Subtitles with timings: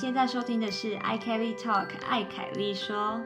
[0.00, 3.20] 现在收听的是 i Kelly Talk，艾凯丽说。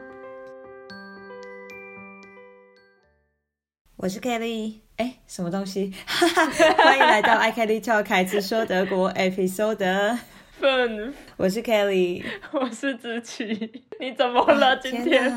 [3.95, 5.93] 我是 Kelly，哎，什么东西？
[6.05, 10.17] 欢迎来到 i Kelly Talk，凯子说德国 Episode。
[10.59, 13.81] 粉，我是 Kelly，我是子琪。
[14.01, 14.75] 你怎么了？
[14.75, 15.33] 今天？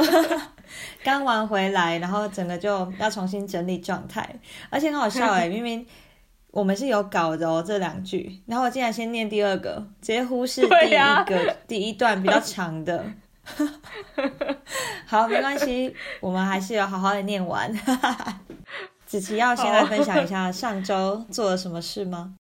[1.04, 4.26] 刚玩回来，然后整个就要重新整理状态，
[4.70, 5.86] 而且很好笑哎， 明明。
[6.54, 13.04] 我们是有稿的哦，这两句，然后我竟然先念第二个，直接忽视第一个第一段比较长的。
[15.04, 17.68] 好，没关系，我们还是有好好的念完。
[19.04, 22.36] 子琪要先来分享一下上周做了什么事吗？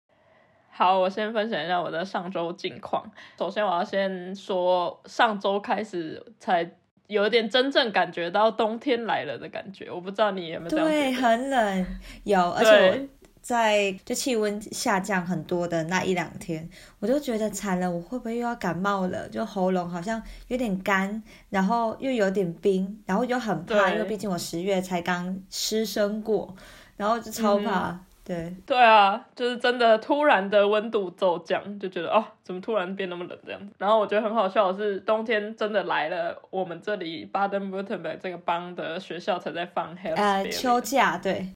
[0.70, 3.02] 好，我先分享一下我的上周近况。
[3.38, 6.70] 首先，我要先说，上周开始才
[7.06, 9.90] 有点真正感觉到冬天来了的感觉。
[9.90, 10.76] 我不知道你有没有？
[10.76, 11.86] 对，很冷，
[12.24, 13.08] 有，而且。
[13.42, 16.66] 在就气温下降很多的那一两天，
[17.00, 19.28] 我就觉得惨了，我会不会又要感冒了？
[19.28, 26.54] 就喉咙好像有点干，然后又有点冰，然后又很怕，因为毕竟我十月才刚失声过，
[26.96, 27.98] 然后就超怕。
[28.24, 33.74] 对对啊，就是真的突然的温度骤降，就觉得哦，怎么突然变那么冷这样子？
[33.78, 41.52] 然后我觉得很好笑的是，冬天真的来了，我们这里巴登布特贝这个邦的学校才在放呃秋假，对。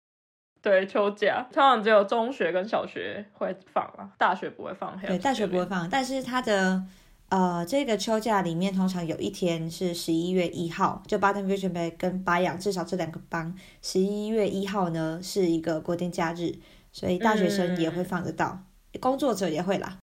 [0.67, 4.98] 对秋假，通常只有中学跟小学会放啊，大学不会放。
[4.98, 6.83] 对，大学不会放，但是它的
[7.28, 16.53] 呃这个秋假里面，通常有一天是十一月一号，就巴登维特贝跟巴扬至少这两个邦，十一月一号呢是一个国定假日，
[16.91, 18.59] 所以大学生也会放得到，
[18.98, 19.98] 工作者也会啦。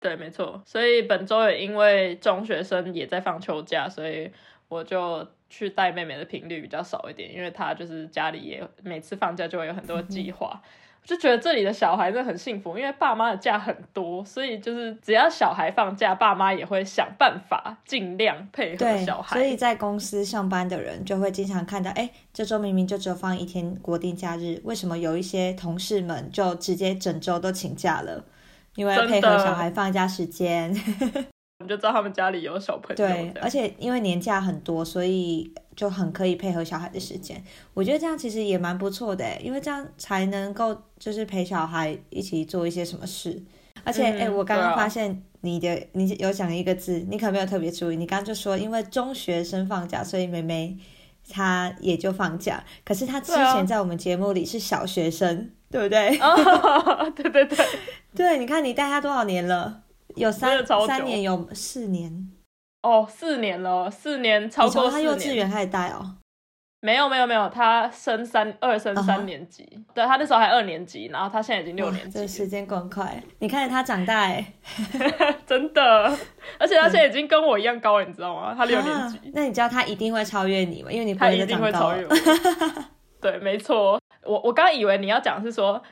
[0.00, 4.32] 对，没错，所以本周也因为中学生也在放秋假，所以
[4.68, 5.28] 我就。
[5.52, 10.58] 去带妹妹的频率比较少一点，因为她就是家里也每次放假就会有很多计划，
[11.02, 19.36] 我就觉得这里的小孩真的很幸福，因为爸妈的假很多，所以就是只要小孩放假，爸妈也会想办法尽量配合小孩。
[19.36, 28.24] 所以在公司上班的人就会经常看到，哎，这周明明就只有放一天国定假日，为什么有一些同事们就直接整周都请假了？
[28.76, 30.74] 因为配合小孩放假时间。
[31.62, 32.96] 你就知道他们家里有小朋友。
[32.96, 37.42] 对，而且因为年假很多，所以就很可以配合小孩的时间。
[37.74, 43.42] 我觉得这样其实也蛮不错的，因为这样才能够就是陪小孩一起做一些什么事。
[43.84, 47.96] 而且，哎，我刚刚发现你的你有讲一个字，你可能没有特别注意。
[47.96, 50.76] 你刚刚就说，因为中学生放假，所以妹妹
[51.28, 52.62] 她也就放假。
[52.84, 56.16] 可是她之前在我们节目里是小学生，对不对？
[57.16, 57.66] 对对 对，
[58.14, 59.82] 对，你看你带她多少年了？
[60.16, 62.30] 有三三年，有四年，
[62.82, 66.16] 哦，四年了，四年超过他幼稚园开始带哦，
[66.80, 74.52] 没有没有没有，他升三二升三年级，对他那时候还二年级，然后他现在已经六年级，这时间过快，你看着他长大哎，
[75.46, 76.18] 真的，
[76.58, 78.54] 而且他现在已经跟我一样高了，你知道吗？
[78.56, 80.90] 他六年级，那你知道他一定会超越你吗？
[80.90, 82.14] 因为你他一定会超越我，
[83.20, 85.82] 对，没错，我我刚以为你要讲是说。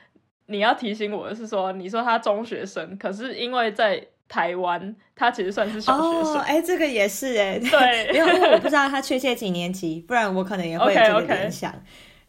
[0.51, 6.39] 你要提醒我的是说，你说他中学生，可是因为在台湾，他其实算是小学生。
[6.41, 11.73] 哎，这个也是哎，对， 因为我不知道他确切几年级，不然我可能也会有这个 联想。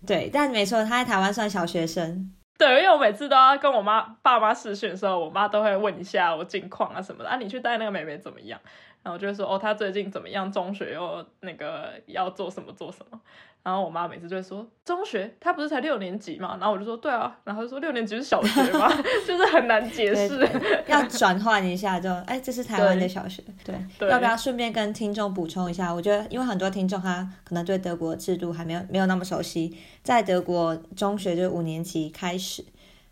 [0.06, 2.32] 对，但没错，他在台湾算小学生。
[2.58, 7.30] 对，因为我每次都要跟我妈爸妈试训的时候，我妈都会问一下我近况啊什么的。
[7.30, 8.58] 啊，你去带那个妹妹怎么样？
[9.02, 10.50] 然后就会说，哦，她最近怎么样？
[10.50, 13.20] 中学又那个要做什么做什么？
[13.64, 16.56] 然后我妈每次就会说中学，他不是才六年级嘛？
[16.58, 18.88] 然后我就说对啊，然后就说六年级是小学嘛，
[19.26, 20.48] 就是很难解释，
[20.88, 25.92] 要转换一下就，哎，这是台湾的小学，对，要不要顺便跟听众补充一下？
[25.94, 32.64] 我觉得因为很多听众他可能对德国制度还没有没有那么熟悉，在德国中学就是五年级开始，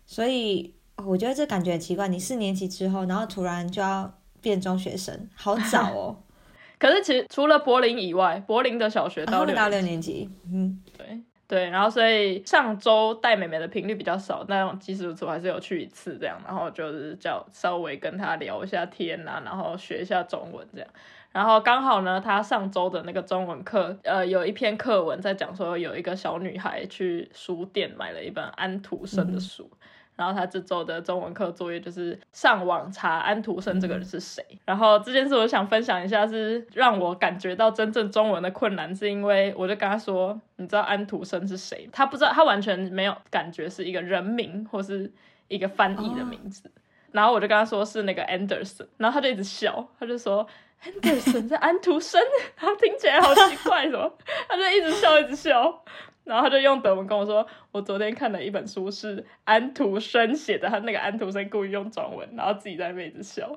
[0.05, 6.17] 所以我觉得这感觉很奇怪，你四年级之后，然后突然就要变中学生，好早哦。
[6.81, 20.87] 可是其实除了柏林以外，柏林的小学到六到六年级，嗯，对对，然后所以上周带妹妹的频率比较少，但即使如此，我还是有去一次这样，然后就是叫稍微跟她聊一下天啊，然后学一下中文这样，
[21.31, 29.69] 然后刚好呢，她上周的那个中文课，呃，有一篇课文在讲说有一个小女孩去书店买了一本安徒生的书。
[30.21, 34.45] 然后他这周的中文课作业就是上网查安徒生这个人是谁。
[34.65, 45.11] 然后这件事我想分享一下，是让我感觉到真正中文的困难，是因为我就跟他说：“你知道安徒生是谁？”他不知道，他完全没有感觉是一个人名或是
[45.47, 46.69] 一个翻译的名字。
[47.11, 50.45] 然后我就跟他说是那个 Anderson，然后他就一直笑，他就说
[50.83, 52.21] Anderson 是安徒生，
[52.61, 54.13] 然后听起来好奇怪什么，
[54.47, 55.83] 他就一直笑一直笑。
[56.23, 60.67] 然后他就用德文跟我说：“我昨天看了一本书，是安徒生写的。
[60.69, 63.49] 他那个安徒生故意用中文，然后自己在那边一直笑。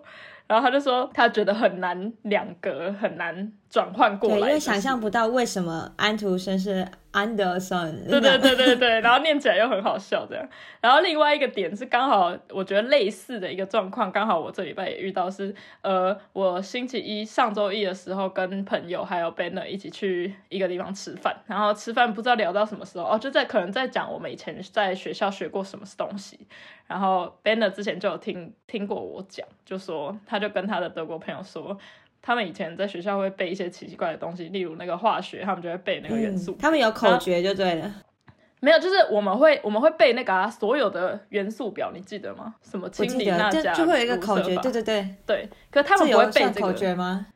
[0.47, 10.47] 然后他就说他觉得很难两格很难转换过来，因为想象不到为什么安徒生是 Anderson，对对对对对，然后念起来又很好笑这样。
[10.83, 26.47] 然后另外一个点是刚好我觉得类似的一个状况，刚好我这礼拜也遇到是，呃，我星期一上周一的时候跟朋友还有 Banner 一起去一个地方吃饭，然后吃饭不知道聊到什么时候哦，就在可能在讲我们以前在学校学过什么东西，
[26.87, 31.79] 然后 Banner 之前就有听听过我讲，就说他就跟他的德国朋友说。
[32.27, 36.57] 他们以前在学校会背一些奇奇怪的东西，例如那个化学，他们就会背那个元素。
[36.59, 37.95] 他们有口诀就对了。
[38.61, 42.55] 没有，就是我们会我们会背那个所有的元素表，你记得吗？
[42.63, 45.51] 什么氢锂钠钾就会有一个口诀，对对对对。
[45.71, 47.27] 可他们不会背这个口诀吗？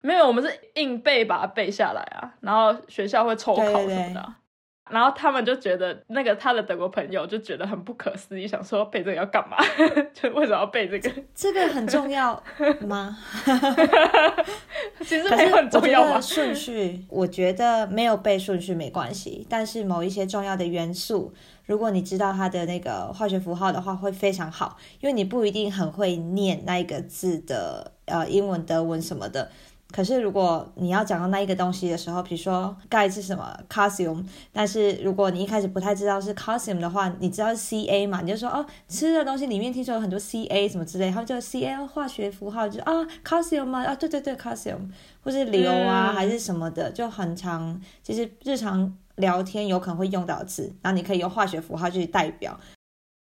[0.00, 4.34] 没有，我们是硬背把它背下来啊，然后学校会抽考什么的。
[4.88, 9.56] 然后他们就觉得那个他的德国朋友就觉得很不可思议，想说背这个要干嘛？
[10.14, 11.10] 就为什么要背这个？
[11.34, 12.40] 这个很重要
[12.86, 13.18] 吗？
[15.02, 16.20] 其实没有很重要吗？
[16.20, 19.46] 顺序，我觉得没有背顺序没关系。
[19.50, 21.34] 但是某一些重要的元素，
[21.64, 29.50] 如果你知道它的那个化学符号的话，会非常好，因为你不一定很会念那一个字的呃英文、德文什么的。
[29.92, 34.22] 可是，如果你要讲到那一个东西的时候，比如说钙是什么，calcium，
[34.52, 42.92] 但是如果你一开始不太知道是 calcium 的话，你知道是 Ca 嘛，你就说哦，吃的东西里面听说有很多 Ca 什么之类，他们就 Ca 化学符号就啊
[43.24, 43.84] calcium 嘛？
[43.84, 44.90] 啊，对对对 calcium，
[45.22, 52.58] 或是硫啊还是什么的，就很常，其实日常聊天有可能会用到字，然后你可以用化学符号去代表。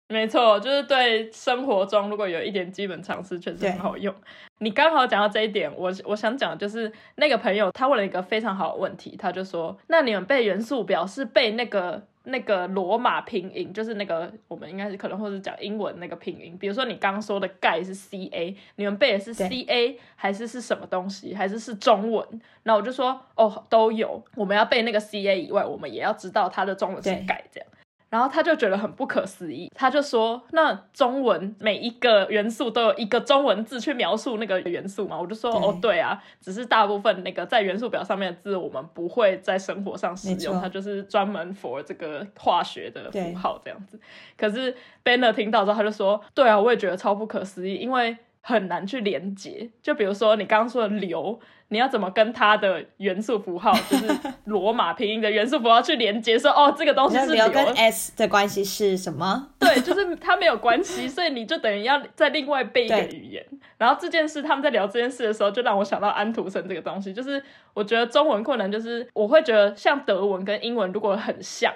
[0.08, 4.14] 没错，就是对生活中如果有一点基本常识，确实很好用。
[4.60, 22.26] 你刚好讲到这一点，我我想讲就是那个朋友他问了一个非常好的问题，他就说：那你们背元素表是背那个那个罗马拼音，就是那个我们应该是可能或者讲英文那个拼音，比如说你刚说的钙是 C A，你们背的是 C A 还是是什么东西，还是是中文？
[22.62, 27.69] 那我就说哦都有，我们要背那个 C A 以外，我们也要知道它的中文是钙这样。
[28.10, 44.00] 然后他就觉得很不可思议，他就说：“那中文每一个元素都有一个中文字去描述那个元素嘛？”我就说：“哦，对啊，只是大部分那个在元素表上面的字，我们不会在生活上使用，它就是专门 for 这个化学的符号这样子。”
[44.38, 49.69] 可是 Banner 听到之后，他就说：“对啊，我也觉得超不可思议，因为很难去连接。
[49.82, 51.38] 就比如说你刚刚说的硫。”
[51.69, 54.06] 你要怎么跟它的元素符号， 就是
[54.44, 56.38] 罗马拼音的元素符号去连接？
[56.38, 59.49] 说哦，这个东西是硫跟 S 的关系是什么？
[59.59, 63.44] 对，就是它没有关系，所以你就等于要再另外背一个语言。
[63.76, 67.12] 然后这件事，他们在聊这件事的时候，就让我想到安徒生这个东西。
[67.12, 67.43] 就是
[67.75, 71.73] 我觉得中文困难，就是我会觉得像德文跟英文如果很像。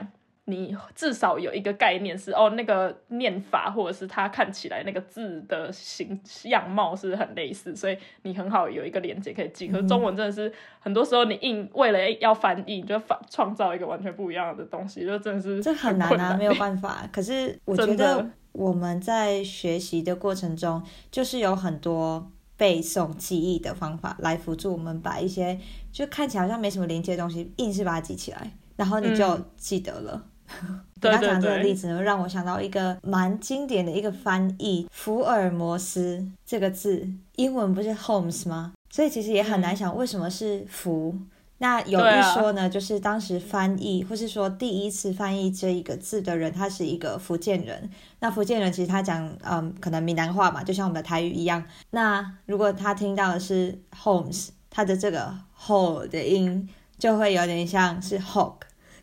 [0.46, 9.68] 你至少有一个概念是哦，那个念法或者是它看起来那个字的形样貌是很类似，所以你很好有一个连接可以记。
[9.68, 17.08] 可是中文真的是很多时候你硬为了要翻译，你就反创造一个完全不一样的东西，就真的是这很难啊，没有办 法。
[17.12, 25.56] 可是我觉得我们在学习的过程中，就是有很多背诵记忆的方法来辅助我们把一些
[25.92, 30.26] 就看起来好像没什么连接的东西，硬是把它记起来，然后你就记得了。
[30.94, 38.72] 你刚讲这个例子呢，让我想到一个蛮经典的一个翻译“福尔摩斯”这个字，英文不是 Holmes 吗？
[38.90, 41.14] 所以其实也很难想为什么是“福”。
[41.58, 47.88] 那有一说呢，就是当时翻译或是说第一次翻译这一个字的人，他是一个福建人。
[48.18, 51.64] 那福建人其实他讲嗯，可能闽南话嘛，就像我们的台语一样。
[51.90, 55.32] 那如果他听到的是 Holmes，他的这个
[55.66, 56.68] Ho 的音
[56.98, 58.54] 就会有点像是 Hawk。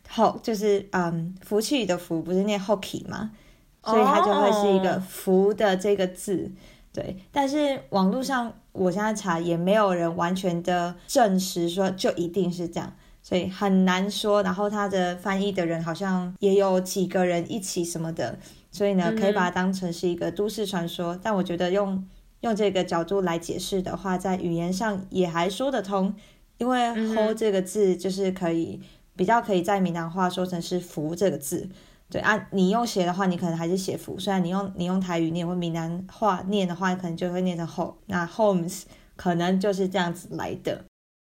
[0.09, 3.31] 后就是嗯，福气的福不是念 hockey 吗？
[3.83, 6.51] 所以它就会是一个福的这个字，
[6.91, 7.15] 对。
[7.31, 14.43] 但是网络上我现在查也没有人完全的证实说就一定是这样，所以很难说。
[14.43, 18.37] 然后它的翻译的人好像也有几个人一起什么的，
[18.69, 21.17] 所以呢，可以把它当成是一个都市传说。
[21.23, 22.05] 但我觉得用
[22.41, 26.13] 用这个角度来解释的话，在语言上也还说得通，
[26.57, 28.81] 因为 hold 这个字就是可以。
[29.19, 31.67] 比较可以在闽南话说成是“福”这个字，
[32.09, 37.95] 对啊，你用写的话，你可能还是写“福”，虽然你用你用台语念或闽南话念的话，可能就会念成 “home”。
[38.05, 38.83] 那 “homes”
[39.17, 40.85] 可能就是这样子来的。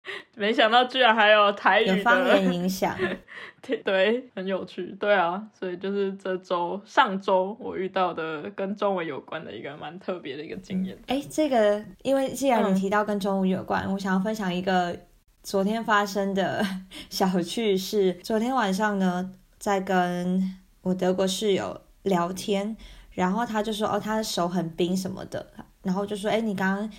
[0.35, 2.97] 没想到居然还有台语的方言影响，
[3.85, 4.87] 对，很有趣。
[4.99, 10.97] 对啊，所以就是这周上周我遇到的跟中文有关的一个蛮特别的一个经验。
[11.05, 14.97] 哎，这个因为既然你提到跟中文有关，我想要分享一个。
[15.45, 16.65] 昨天发生的
[17.07, 18.19] 小趣事。
[18.23, 22.75] 昨天晚上呢，在跟我德国室友聊天，
[23.11, 25.45] 然后他就说：“哦，他的手很冰什么的。”
[25.83, 26.91] 然后就说：“哎，你刚刚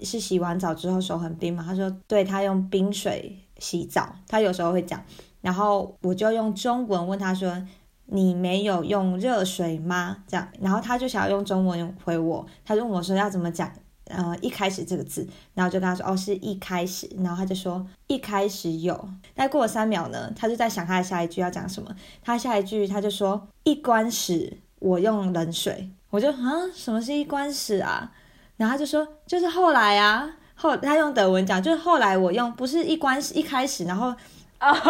[0.00, 5.02] 是洗完澡之后手很冰吗，他说对他用冰水洗澡，他有时候会讲，
[5.40, 7.66] 然后我就用中文问他说。
[8.06, 10.18] 你没有用热水吗？
[10.28, 13.72] 这样，然后他就想要用中文回我，他问我说要怎么讲，
[14.08, 21.90] 呃，一开始这个字，然后就跟他说，哦，是一开始，然后他就说一开始有，但过了三秒呢，他就在想他的下一句要讲什么，
[22.22, 28.10] 他下一句他就说一关始我用冷水，我就啊，什么是一关始啊？
[28.56, 34.14] 然后他就说就是后来啊，后他用德文讲，就是后来我用不是一关始一开始，然后。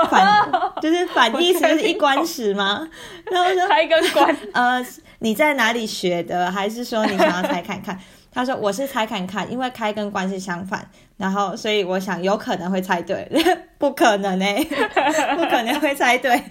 [0.08, 0.48] 反
[0.80, 2.88] 就是反义词是一关始吗？
[3.24, 4.86] 然后说开跟关， 呃，
[5.18, 6.48] 你在哪里学的？
[6.48, 7.98] 还是说你想要猜看看？
[8.34, 10.84] 他说我是猜看看，因为开跟关是相反，
[11.16, 13.26] 然后所以我想有可能会猜对，
[13.78, 14.56] 不可能哎，
[15.36, 16.36] 不可能会猜对。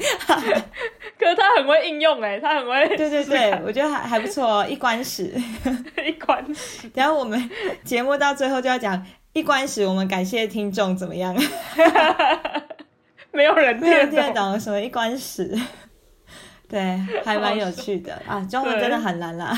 [1.20, 2.98] 可是他很会应用哎，他很会。
[2.98, 5.34] 对对对，我觉得还还不错哦，一关始，
[6.06, 6.90] 一关始。
[6.94, 7.50] 然后我们
[7.84, 11.36] 节目到最后就要讲一关始，我们感谢听众怎么样？
[13.32, 15.58] 没有人听得懂什么一关始，
[16.70, 19.58] 对，还蛮有趣的啊，中文真的很难啦。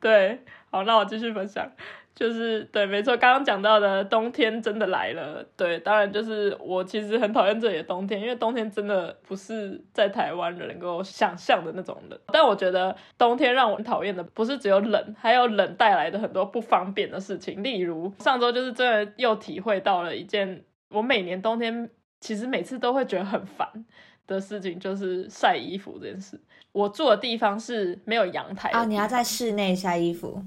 [0.00, 0.40] 对，
[0.70, 1.70] 好，那我继续分享，
[2.14, 5.44] 就是对，没错，刚刚讲到的冬天真的来了。
[5.56, 12.18] 对，当然就是我其实很讨厌这里的冬天，因为冬天真的不是在台湾人能够想象的那种冷。
[12.26, 21.90] 但我觉得冬天让我讨厌的不是只有冷，还有冷带来的很多不方便的事情，例如上周就是真的又体会到了一件我每年冬天。
[22.20, 23.68] 其实每次都会觉得很烦
[24.26, 26.36] 的事情，就是晒衣服这件事。
[26.72, 30.42] 我住的地方是没有阳台啊，你要在室内晒衣服。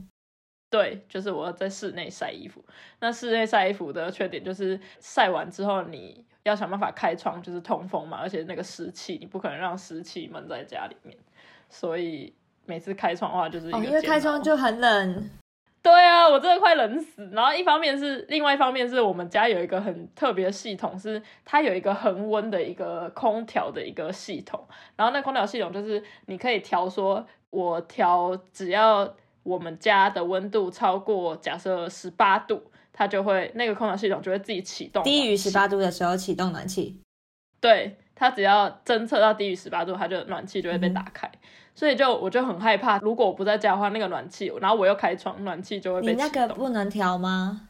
[0.70, 2.64] 对，就是我要在室内晒衣服。
[3.00, 11.18] 那室内晒衣服的缺点就是晒完之后你要想办法开窗，就是通风嘛，而且那个湿气你不可能让湿气闷在家里面，
[11.70, 12.34] 所以
[12.66, 15.30] 每次开窗的话就是因为开窗就很冷。
[15.84, 17.28] 对啊，我真的快冷死。
[17.32, 24.64] 然后一方面是，另外一方面是我们家有一个很特别的系统，是它有一个恒温的一个空调的一个系统。
[24.96, 29.12] 然后那空调系统就是你可以调，说我调只要
[29.42, 32.62] 我们家的温度超过假设十八度，
[32.94, 35.02] 它就会那个空调系统就会自己启动。
[35.04, 37.02] 低于十八度的时候启动暖气。
[37.60, 41.32] 对，它只要侦测到低于十八度，它就暖气就会被打开。
[41.74, 47.70] 所以就我就很害怕，如果我不在家的话，那个暖气，然后我又开窗，暖气就会被你那个不能调吗？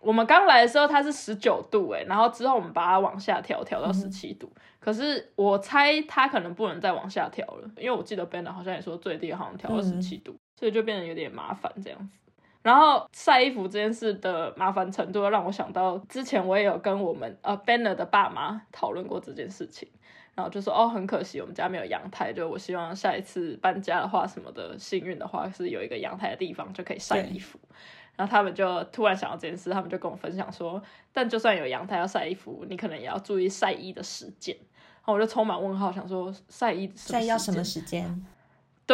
[0.00, 4.52] 我们刚来的时候它是十九度哎，然后之后我们把它往下调，调到十七度。
[4.80, 12.18] 可是我猜它可能不能再往下调了，因为我记得 Ben 好像也说最低好像调到十七度，所以就变得有点麻烦这样子。
[12.62, 19.88] 然后晒衣服这件事的麻烦程度，让我想到之前我也有跟我们呃 Benner 的爸妈讨论过这件事情。
[20.34, 27.58] 然后就说哦，很可惜我们家没有阳台，就我希望下一次搬家的话什么的，幸运的话是有一个阳台的地方就可以晒衣服。
[28.16, 34.54] 然后他们就突然想到这件事，他们就跟我分享说，但就算有阳台要晒衣服，你可能也要注意晒衣的时间。
[34.54, 38.24] 然后我就充满问号，想说晒衣晒要什么时间？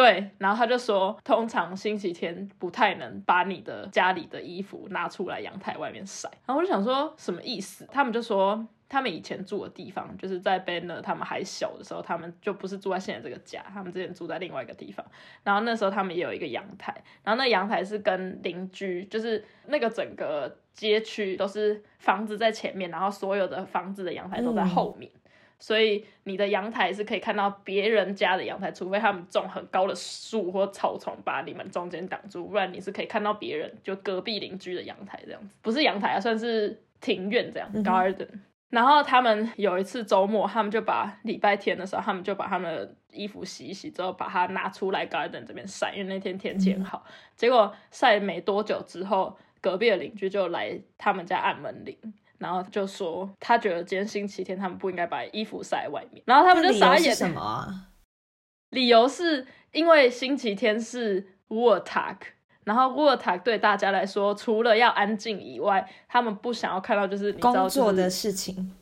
[0.01, 6.29] 对，然后他就说，通常星期天不太能把你的家里的衣服拿出来阳台外面晒。
[6.45, 7.87] 然后我就想说什么意思？
[7.91, 8.65] 他们就说。
[8.91, 15.05] 他们以前住的地方，就是在 Banner 他们还小的时候，他们就不是住在现在这个家，他们之前住在另外一个地方。
[15.43, 16.91] 然后那时候他们也有一个阳台，
[17.23, 25.11] 然后那阳台是跟邻居，就是那个整个街区都是房子在前面，然后所有的房子的阳台都在后面，
[25.59, 38.27] 所以你的阳台是可以看到别人家的阳台，除非他们种很高的树或草丛把你们中间挡住，不然你是可以看到别人就隔壁邻居的阳台这样子，不是阳台啊，算是庭院这样，garden。
[38.69, 47.03] 然后他们有一次周末，他们就把礼拜天的时候，他们就把他们的衣服洗一洗之后，把它拿出来 garden 这边晒，因为那天天气很好。
[47.35, 51.97] 结果晒没多久之后，隔壁的邻居就来他们家按门铃，
[52.39, 56.23] 然后就说他觉得今天星期天他们不应该把衣服晒在外面。
[56.25, 57.15] 然后他们就傻眼。
[57.15, 57.85] 什么？
[58.71, 62.17] 理由是因为星期天是 work Talk，。
[62.65, 68.75] 然后沃塔对大家来说，除了要安静以外，他们不想要看到就是工作的事情，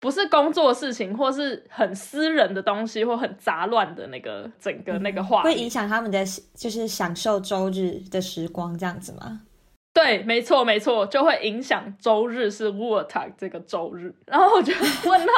[0.00, 6.24] 不是工作事情，或是很私人的东西，或很杂乱的那个整个那个画会影响他们的
[6.56, 9.42] 就是享受周日的时光这样子吗？
[9.92, 14.14] 对，没错没错，就会影响周日是沃塔这个周日。
[14.26, 14.72] 然后我就
[15.10, 15.32] 问到。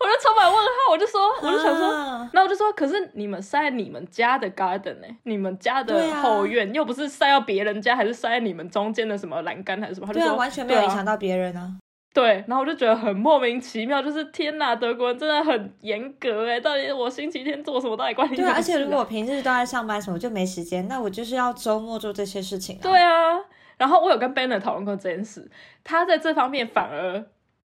[0.00, 5.06] 我就充满问号，我就说，我就想说，那我就说，可是你们晒你们家的 garden 呢？
[5.24, 10.10] 你们家的后院又不是晒到别人家，还是晒在你们中间的什么栏杆还是什么？
[10.12, 11.70] 对啊，完全没有影响到别人啊。
[12.14, 18.54] 对，然后我就觉得很莫名其妙，就是天哪，德国人真的很严格哎，到底我星期天做什么到底关你什么事？
[18.54, 22.82] 对，而且如果我平日都在上班什么就没时间，那我就是要周末做这些事情啊。
[22.82, 23.38] 对啊。
[23.78, 25.50] 然后我有跟 Banner 讨论过这件事，
[25.82, 27.24] 他在这方面反而。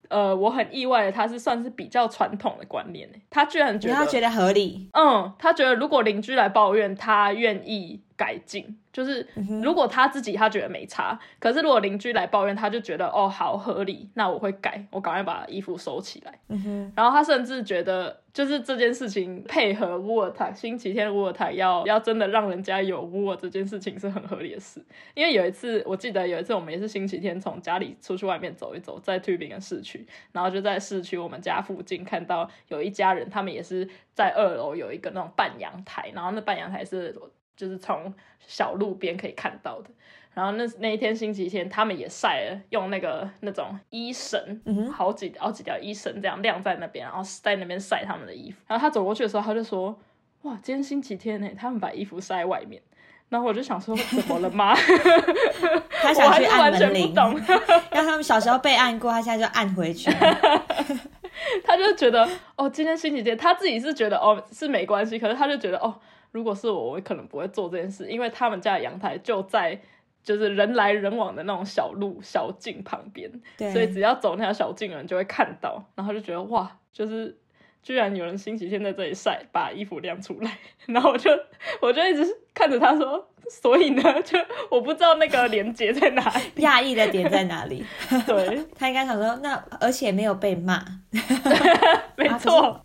[0.09, 8.79] 呃，我很意外的，他是算是比较传统的观念他居然觉得他觉得合理，嗯，他觉得如果邻居来抱怨，他愿意改进。
[8.93, 9.27] 就是
[9.63, 16.39] 如果他自己他觉得没差，可是如果邻居来抱怨，他就觉得哦好合理，那我会改，我赶快把衣服收起来。
[16.95, 24.85] 然后他甚至觉得，就是这件事情配合乌尔台星期天乌尔台要要真的让人家有乌尔这件事情是很合理的事。
[25.15, 37.17] 因为有一次我记得有一次我们也是星期天从家里出去外面走一走，在 t u b i n 的市区，然后就在市区我们家附近看到有一家人，他们也是在二楼有一个那种半阳台，然后那半阳台是。
[37.57, 38.13] 就是从
[38.47, 39.91] 小路边可以看到的，
[40.35, 44.41] 然后那那一天星期天，他们也晒了，用那个那种衣绳，
[44.93, 48.57] 好几好几条衣绳这样晾在那边，然后在那边晒他们的衣服。
[48.67, 49.97] 然后他走过去的时候，他就说
[50.43, 52.83] ：“哇，今天星期天呢，他们把衣服晒在外面。”
[53.29, 54.75] 然后我就想说：“怎么了吗？”
[56.03, 57.15] 他想去按门铃，
[57.91, 60.11] 让他们小时候被按过，他现在就按回去。
[61.65, 65.95] 他就觉得哦，今天星期天，他自己是觉得哦是没关系，可是他就觉得哦。
[66.33, 69.79] 如果是我，我可能不会做这件事，因为他们家的阳台就在
[70.25, 73.31] 就是人来人往的那种小路小径旁边，
[73.73, 77.37] 所以只要走那条小径的人就会看到，然后就觉得哇，就是
[77.83, 81.31] 居然有人星期天在这里晒，把衣服晾出来， 然后我就
[81.81, 82.25] 我就一直
[82.55, 84.39] 看着他说，所以呢，就
[84.71, 86.23] 我不知道那个连接在哪
[86.55, 87.85] 里，讶异的点在哪里？
[88.27, 90.83] 对他应该想说，那而且没有被骂，
[92.17, 92.81] 没错。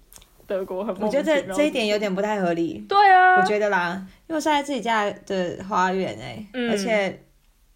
[0.47, 2.85] 德国很，我觉得这这一点有点不太合理。
[2.87, 7.21] 对啊，我觉得啦，因为晒在自己家的花园哎，而且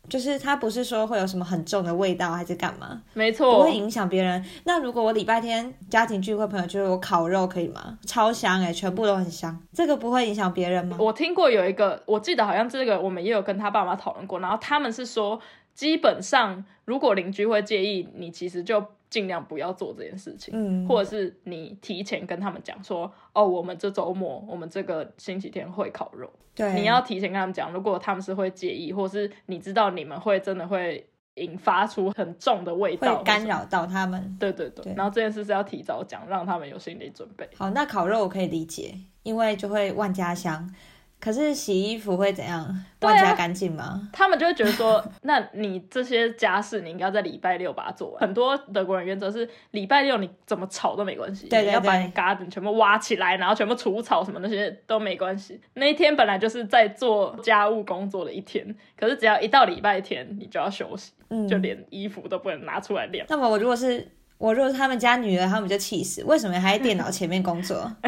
[0.09, 3.01] 就是它不是说会有什么很重的味道还是干嘛？
[3.13, 4.43] 没错，不会影响别人。
[4.63, 7.99] 那如果我礼拜天家庭聚会，朋友就是我烤肉可以吗？
[8.07, 10.97] 超香哎，全部都很香，这个不会影响别人吗？
[10.99, 15.39] 我听过有一个，我记得好像这个我们也有跟他爸妈讨论过，然后他们是说，
[15.73, 18.83] 基本上如果邻居会介意，你其实就。
[19.11, 37.47] 尽量不要做这件事情，嗯，或者是你提前跟他们讲说，哦，我们这周末，我们这个星期天会烤肉，对，你要提前跟他们讲，如果他们是会介意，或是你知道你们会真的会引发出很重的味道，会干扰到他们，对对对，然后这件事是要提早讲，让他们有心理准备。
[37.55, 40.73] 好，那烤肉我可以理解，因为就会万家香。
[41.21, 42.67] 可是洗衣服会怎样？
[43.01, 44.09] 万家干净吗？
[44.11, 48.19] 他们就会觉得说， 那你这些家事你应该在礼拜六把它做完。
[48.19, 55.61] 很多德国人原则是礼拜六你怎么吵都没关系，对要把你 garden 全部挖起来，然后全部除草什么那些都没关系。
[55.75, 61.11] 那一天本来就是在做家务工作的一天，可是只要一到礼拜天，你就要休息，
[61.47, 63.25] 就连衣服都不能拿出来晾。
[63.29, 64.07] 那么我如果是。
[64.41, 66.23] 我如果是他们家女儿，他们就气死。
[66.23, 67.89] 为什么还在电脑前面工作？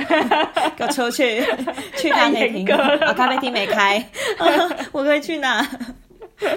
[0.76, 1.41] 给我出去，
[1.96, 2.67] 去咖啡厅。
[2.74, 4.04] 啊，咖啡厅没开，
[4.91, 5.63] 我可以去哪？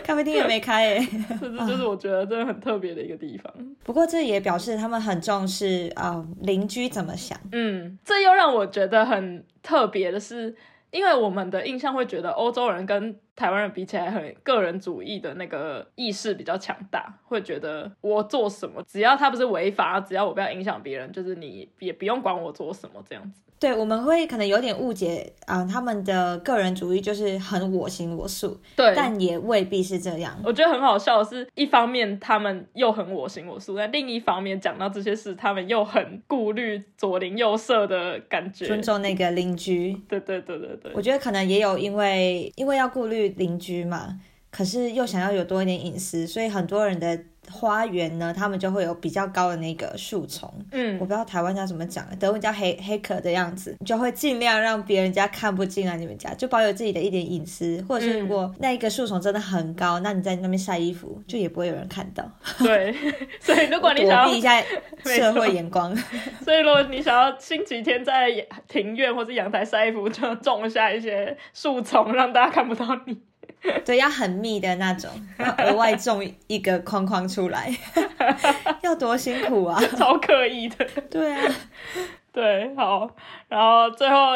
[0.02, 1.08] 咖啡厅也没开，诶，
[1.38, 3.52] 这就是我觉得真的很特别的一个地方。
[3.84, 7.38] 不过这也表示他们很重视啊邻居怎么想。
[7.52, 10.54] 嗯，这又让我觉得很特别的是。
[10.90, 23.42] 因为我们的印象会觉得欧洲人跟台湾人比起来，很个人主义的那个意识比较强大，会觉得我做什么，只要他不是违法，只要我不要影响别人，就是你也不用管我做什么这样子。
[23.58, 30.38] 对，我们会可能有点误解啊，他们的个人主义就是很我行我素，对，但也未必是这样。
[30.44, 39.96] 我觉得很好笑的是，一方面他们又很我行我素，但另一方面讲到这些事，他们又很顾虑左邻右舍的感觉，尊重那个邻居。
[40.08, 47.18] 对对对对对，我觉得可能也有因为因为要顾虑邻居嘛，可是又想要有多一点隐私，所以很多人的。
[47.50, 57.84] 花园呢，他们就会有比较高的那个树丛，嗯，我不知道台湾叫怎么讲，德文叫黑黑壳的样子，就会尽量让别人家看不进来你们家，就保有自己的一点隐私。
[57.88, 62.24] 或者是如果那一个树丛真的很高，那你在那边晒衣服，就也不会有人看到。
[62.58, 62.94] 对，
[63.40, 64.60] 所以如果你想要避一下
[65.04, 65.94] 社会眼光，
[66.44, 68.28] 所以如果你想要星期天在
[68.66, 73.16] 庭院或者阳台晒衣服，就种下一些树丛，让大家看不到你。
[73.84, 77.70] 对，要很密的那种， 要额外种一个框框出来，
[78.82, 79.80] 要多辛苦啊！
[79.96, 80.86] 超刻意的。
[81.10, 81.54] 对啊，
[82.32, 83.08] 对，好。
[83.48, 84.32] 然后最后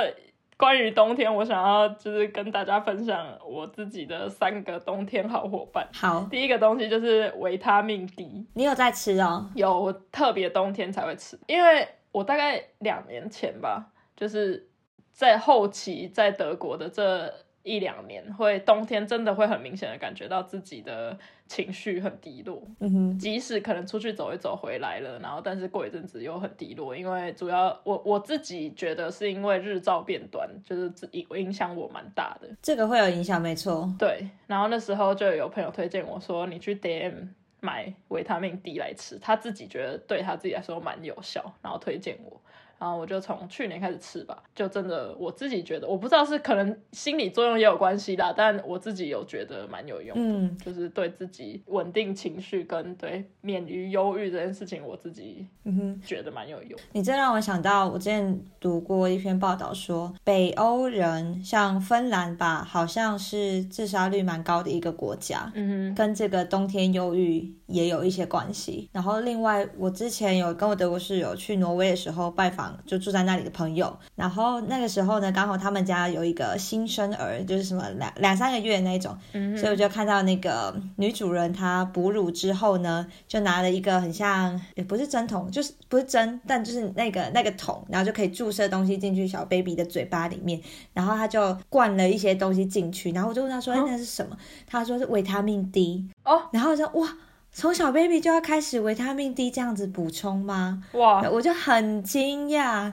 [0.57, 5.89] 关于冬天，我想要就是跟大家分享我自己的三个冬天好伙伴。
[5.93, 9.51] 好，第一个东西就是维他命 D，你有在吃哦？
[9.55, 14.69] 有，特别冬天才会吃，因为我大概两年前吧，就是
[15.13, 17.33] 在后期在德国的这。
[17.63, 22.63] 一两年，会冬天真的会很明显的感觉到自己的情绪很低落。
[22.79, 32.49] 嗯哼，即使可能出去走一走回来了，然后但是过一阵子又很低落，因为主要我我自己觉得是因为日照变短，就是影影响我蛮大的。
[32.63, 33.93] 这个会有影响，没错。
[33.99, 37.29] 对，然后那时候就有朋友推荐我说，你去 DM
[37.61, 42.41] 买维他命 D 来吃，他自己觉得对他自己来说蛮有效，然后推荐我。
[42.81, 56.81] 然后我就从去年开始吃吧，就真的我自己觉得，我不知道是可能心理作用也有关系啦，但我自己有觉得蛮有用的，嗯就是对自己稳定情绪跟对免于忧郁这件事情，我自己嗯哼，觉得蛮有用。
[56.93, 65.53] 你这让我想到，我之前读过一篇报道说，北欧人像芬兰吧，好像是自杀率蛮高的一个国家。
[65.55, 68.89] 嗯哼跟这个冬天忧郁也有一些关系。
[68.93, 73.97] 然后另外，我之前有跟我德国室友去挪威的时候拜访，就住在那里的朋友。
[74.15, 90.61] 然后那个时候呢，刚好他们家有一个新生儿，就是什么两两三个月那种，嗯所以我就看到那个女主人她哺乳之后呢，就拿了一个很像也不是针筒，就是不是针，但就是那个那个桶，然后就可以注射东西进去小 baby 的嘴巴里面，
[90.93, 96.09] 然后他就灌了一些东西进去，然后我就问他说：“哎，那是什么？”他说是维他命 D。
[96.25, 97.09] 哦，然后我说哇，
[97.53, 100.83] 从小 baby 就要开始维他命 D 这样子补充吗？
[100.93, 102.93] 哇，我就很惊讶。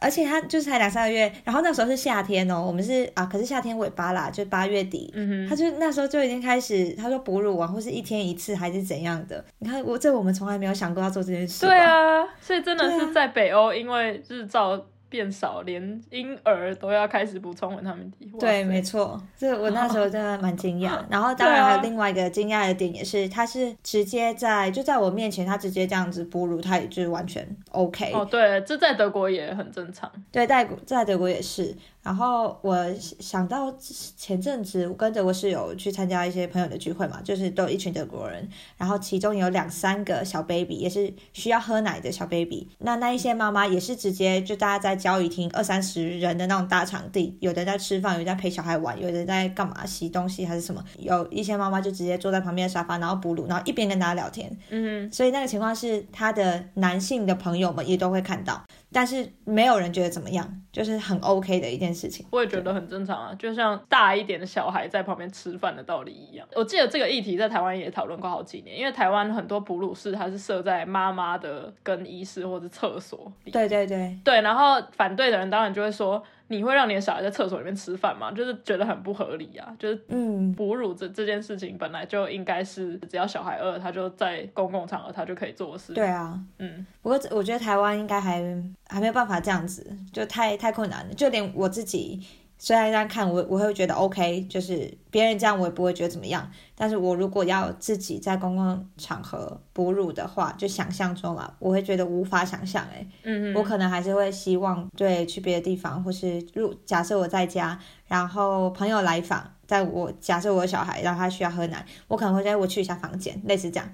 [0.00, 9.44] 而且他就是才两三个月，然后那时候是夏天哦，我们是啊，可是夏天尾巴啦，就八月底，嗯哼，他就那时候就已经开始，他说哺乳完或是一天一次还是怎样的。
[9.58, 11.66] 你看我这我们从来没有想过要做这件事。
[11.66, 18.30] 对，啊，所以真的是在北欧，因为日照变少，连婴儿都要开始补充维他命 D。
[18.38, 21.02] 对，没错，这我那时候真的蛮惊讶。
[21.08, 28.12] 然后当然还有另外一个惊讶的点也是，他是直接在就在我面前，他直接这样子哺乳，他也就是完全 OK。
[28.12, 30.10] 哦，对，这在德国也很正常。
[30.30, 31.74] 对，在在德国也是。
[32.02, 33.72] 然后我想到
[34.16, 42.68] 前阵子我跟德国室友去参加一些朋友的聚会嘛，就是都有一群德国人，然后其中有两三个小 baby 也是需要喝奶的小 baby。
[42.78, 50.82] 那那一些妈妈也是直接就大家在交易厅二三十人的那种大场地，有的在吃饭，有的在陪小孩玩，有的在干嘛洗东西还是什么。
[50.98, 54.50] 有一些妈妈就直接坐在旁边的沙发，然后哺乳，然后一边跟大家聊天。
[54.70, 62.26] 嗯所以那个情况是，他的男性的朋友们也都会看到，但是没有人觉得怎么样，就是很 OK 的一件事情。
[62.30, 66.46] 我也觉得很正常啊，就像大一点的小孩在旁边吃饭的道理一样。
[66.54, 73.50] 我记得这个议题在台湾也讨论过好几年，因为台湾很多哺乳室它是设在妈妈的更衣室或者厕所里。
[73.50, 78.32] 对对对，对，然后反对的人当然就会说，你会让你的小孩在厕所里面吃饭吗？
[78.32, 85.92] 就是觉得很不合理啊，就是嗯，哺乳这这件事情本来就应该是只要小孩饿，他就在公共场合他就可以做的事。
[85.92, 86.38] 对，啊。
[86.58, 88.42] 嗯，不过我觉得台湾应该还
[88.88, 91.14] 还没有办法这样子，就太太困难了。
[91.14, 92.20] 就连我自己
[92.60, 96.50] 虽然这样看，我我会觉得 OK，就是别人这样我也不会觉得怎么样。
[96.74, 103.54] 但是我如果要自己在公共场合哺乳的话，就想象中啊，我会觉得无法想象哎、嗯。
[103.54, 113.88] 我可能还是会希望对去别的地方，或是如假设我在家，然后朋友来访，在我假设我有小孩，然后他需要喝奶，我可能会在我去一下房间，类似这样，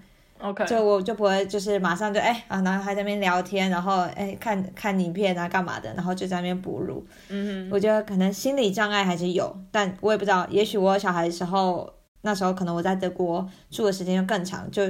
[0.44, 7.04] ，OK，就我就不会就是马上就哎、啊，然后还在那边聊天，然后哎看看影片啊干嘛的，然后就在那边哺乳。
[7.28, 14.82] 嗯哼，我觉得可能心理障碍还是有，但我也不知道，也许我有小孩的时候，那时候可能我在德国住的时间就更长，就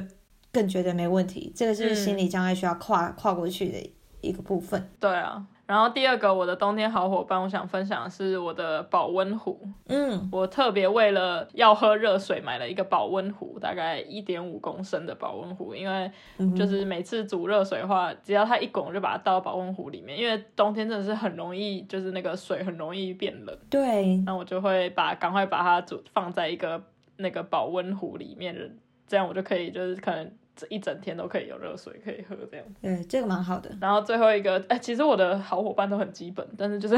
[0.52, 1.52] 更觉得没问题。
[1.54, 3.90] 这个是心理障碍需要跨、跨过去的
[4.20, 4.90] 一个部分。
[4.98, 5.44] 对啊。
[5.66, 9.59] 然后第二个，我的冬天好伙伴，我想分享的是我的保温壶。
[9.88, 26.83] 嗯，我特别为了要喝热水买了一个保温壶，大概一点五公升的保温壶，因为嗯就是每次煮热水的话，只要它一滚，我就把它倒到保温壶里面，因为冬天真的是很容易，就是那个水很容易变冷，对，那我就会把赶快把它煮放在一个
[27.16, 30.31] 那个保温壶里面，这样我就可以就是可能这
[30.68, 32.66] 一整天都可以有热水可以喝这样。
[32.80, 33.70] 对，这个蛮好的。
[33.80, 36.94] 然后最后一个，哎、其实我的好伙伴都很基本，但是就是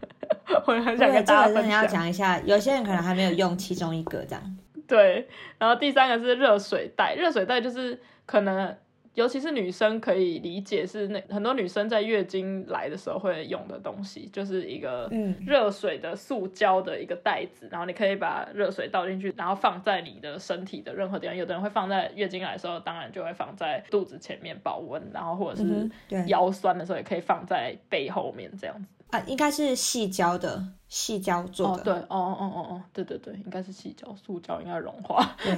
[0.66, 1.88] 我很想对，跟这个真的要大家分享。
[1.88, 4.56] 讲一下，有些人可能还没有用其中一个这样。
[4.86, 5.28] 对，
[5.58, 8.76] 然后第三个是热水袋，热水袋就是可能。
[9.16, 21.34] 尤其是女生可以理解，是那很多女生在月经来的时候会用的东西，就是一个嗯热水的塑胶的一个袋子，然后你可以把热水倒进去，然后放在你的身体的任何地方。
[21.34, 25.90] 有的人会放在月经来的时候，当然就会放在肚子前面保温，然后或者是
[26.26, 28.95] 腰酸的时候也可以放在背后面这样子。
[29.10, 31.82] 啊，应该是细胶的，细胶做哦，的。
[31.84, 35.36] 对，哦哦哦哦，对对对，应该是细胶，塑胶应该融化。
[35.42, 35.54] 对，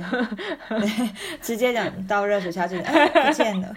[0.79, 3.75] 对， 直接讲倒热水下去，哎，不见了，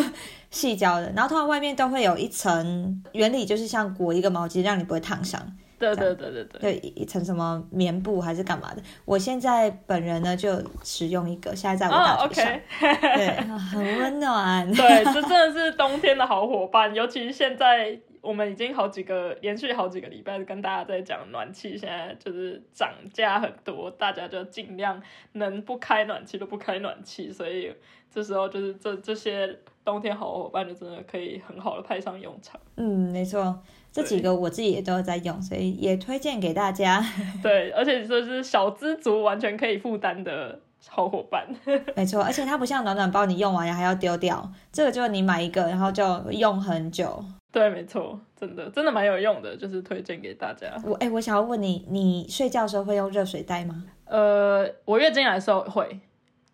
[0.50, 1.10] 细胶的。
[1.12, 5.40] 然后通常外面都会有一层，原理就是像裹一个毛巾，让你不会烫伤。
[5.76, 8.82] 对对对对对，对一层什么棉布还是干嘛的。
[9.04, 14.72] 我现在本人呢就使用一个，现在在我大哦腿上，，OK，对，很温暖。
[14.72, 25.00] 对，这真的是冬天的好伙伴，尤其是现在我们已经好几个连续好几个礼拜跟大家在讲暖气，现在就是涨价很多，大家就尽量
[25.32, 27.72] 能不开暖气都不开暖气，所以
[28.10, 32.58] 这时候就是这这些冬天好伙伴就真的可以很好的派上用场。
[32.76, 37.04] 嗯，没错，这几个我自己也都有在用，所以也推荐给大家。
[37.42, 41.46] 对，而且说是小资族完全可以负担的好伙伴。
[41.96, 47.24] 没错，而且它不像暖暖包，你用完还要丢掉，这个就你买一个，然后就用很久。
[47.50, 50.66] 对，没错，真的真的蛮有用的，就是推荐给大家。
[50.84, 53.84] 我哎、我想要问你，你睡觉的时候会用热水袋吗？
[54.06, 56.00] 呃，我月经来的时候会，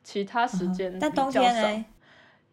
[0.05, 1.85] 其他时间、嗯但冬天呢？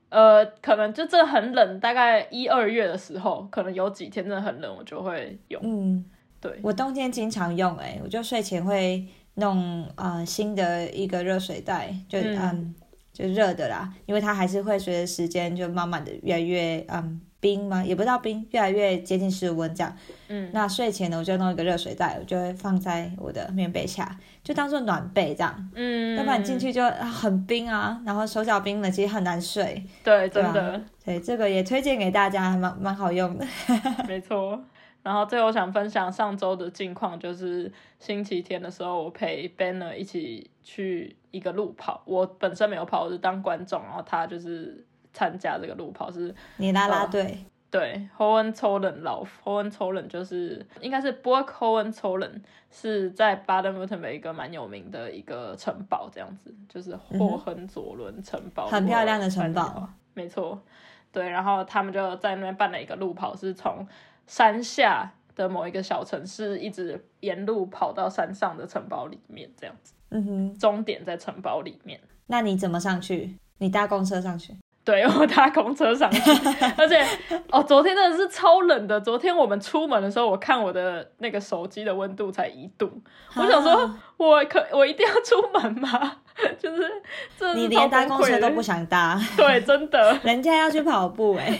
[0.09, 5.61] 呃，可能就真的很冷，大概一二月的时候，可能有几天真的很冷，我就会用。
[5.65, 6.05] 嗯，
[6.39, 9.05] 对，我冬天经常用、哎，我就睡前会
[9.37, 12.75] 弄呃新的一个热水袋，就嗯嗯
[13.13, 17.83] 就热的啦，因为它还是会随着时间就慢慢的越来越嗯冰嘛？
[17.83, 19.95] 也不到冰，越来越接近室温这样。
[20.27, 25.69] 嗯，那睡前呢，我就弄一个热水袋，我就会放在我的棉被下，就当做暖被这样。
[25.75, 29.83] 嗯，要不然进去就啊很冰啊，然后手脚冰冷，其实很难睡。
[30.03, 33.45] 对，真的、对，这个也推荐给大家，还蛮蛮好用的。
[34.07, 34.59] 没错。
[35.07, 42.01] 然后最后想分享上周的近况，就是星期天的时候，我陪 Banner 一起去一个路跑。
[42.03, 47.37] 我本身没有跑，我是当观众，然后他就是参加这个路跑，是你啦啦哦队，
[47.71, 60.61] 对，Hohenzollern 老 Hohenzollern 就是应该是 Burg Hohenzollern 是在巴登 württemberg 一个蛮有名的一个城堡，这样子就是霍亨佐伦城堡，嗯很漂亮的城堡没错。
[61.09, 63.87] 对，然后他们就在那边办了一个路跑，是从
[64.27, 71.99] 山下的某一个小城市一直沿路跑到山上的城堡里面，这样子，嗯哼，终点在城堡里面。
[72.27, 73.37] 那你怎么上去？
[73.57, 74.53] 你搭公车上去？
[74.87, 76.19] 对我搭公车上去，
[76.77, 77.05] 而且
[77.51, 79.01] 哦，昨天真的是超冷的。
[79.01, 82.89] 昨天我们出门的时候，我看我的那个手机的温度才一度，
[83.35, 86.17] 我想说啊，我可我一定要出门吗？
[86.59, 91.59] 就是你连搭公车都不想搭， 对，真的， 人家要去跑步哎、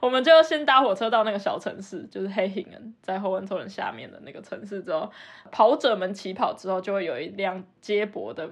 [0.00, 5.10] 我们就先搭火车到那个小城市，就是黑 hình 恩，在后温托人下面的那个城市之后，
[5.50, 8.48] 跑者们起跑之后，就会有一辆接驳的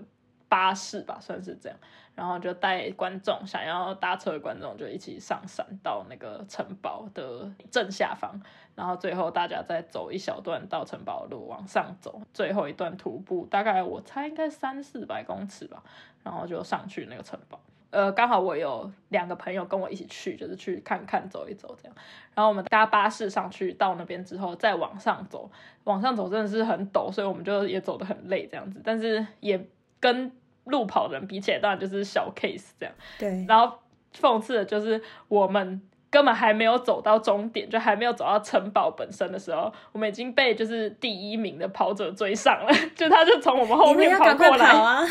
[0.49, 1.79] 巴士吧，算是这样，
[2.15, 8.41] 然后就带观众想要搭车的观众就一起上山到那个城堡的正下方，
[8.75, 15.83] 然后最后大家再走一小段到城堡路往上走，最后一段徒步大概我猜应该三四百公尺吧，
[16.23, 17.61] 然后就上去那个城堡。
[17.91, 21.97] 呃，刚好我有两个朋友跟我一起去，就是去看看走一走这样。
[22.35, 25.49] 然后我们搭巴士上去，到那边之后再往上走，
[25.85, 28.81] 往上走真的是很陡，所以我们就也走得很累这样子。
[28.83, 29.65] 但是也
[30.01, 30.33] 跟
[30.65, 32.93] 路跑的人比起来，当然就是小 case 这样。
[33.17, 33.79] 对，然后
[34.13, 35.81] 讽刺的就是我们
[36.15, 45.03] 根本还没有走到终点，就还没有走到城堡本身的时候，我们已经被就是第一名的跑者追上了， 就他就从我们后面要赶快过来，跑啊！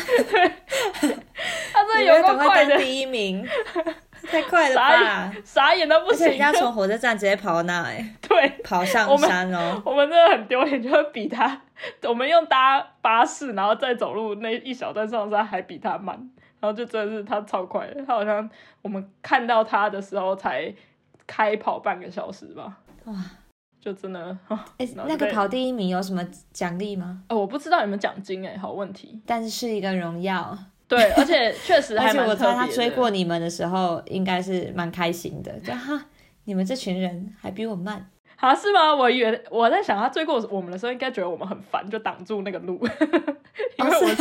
[1.74, 3.46] 他真的你们要有够赶快快的，第一名，
[4.30, 5.32] 太快了傻吧！
[5.44, 6.38] 傻眼都不行人。
[6.38, 9.82] 家从火车站直接跑到那、哎， 对，跑上山哦。
[9.84, 11.60] 我们真的很丢脸，就是比他，
[12.04, 16.16] 我们用搭巴士，然后再走路那一小段上山还比他慢，
[16.60, 18.48] 然后就真的是他超快的，他好像
[18.80, 20.72] 我们看到他的时候才
[21.26, 23.14] 开跑半个小时吧，哇，
[23.80, 24.38] 就真的，
[24.78, 27.22] 哎、那个跑第一名有什么奖励吗？
[27.28, 29.20] 哦，我不知道有没有奖金哎，好问题。
[29.26, 30.56] 但是是一个荣耀，
[30.88, 32.66] 对，而且确实 而且还蛮特我在他。
[32.66, 36.06] 追过你们的时候，应该是蛮开心的，就哈，
[36.44, 38.10] 你们这群人还比我慢。
[38.36, 38.94] 啊，是吗？
[38.94, 42.78] 我以为我在想他追过我们的时候，应该觉得我们很烦，就挡住那个路，
[43.78, 44.16] 因为我们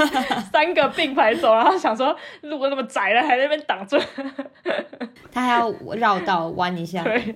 [0.51, 3.97] 三个并排走，然后想说路那么窄了，还在那边挡住。
[5.31, 7.03] 他还要绕道弯一下。
[7.03, 7.35] 对，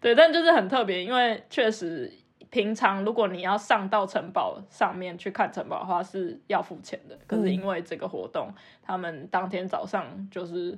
[0.00, 2.12] 对，但就是很特别，因为确实
[2.50, 10.76] 平常如果你要上到城堡上面去看城堡的话是要付钱的，可是因为这个活动，他们当天早上就是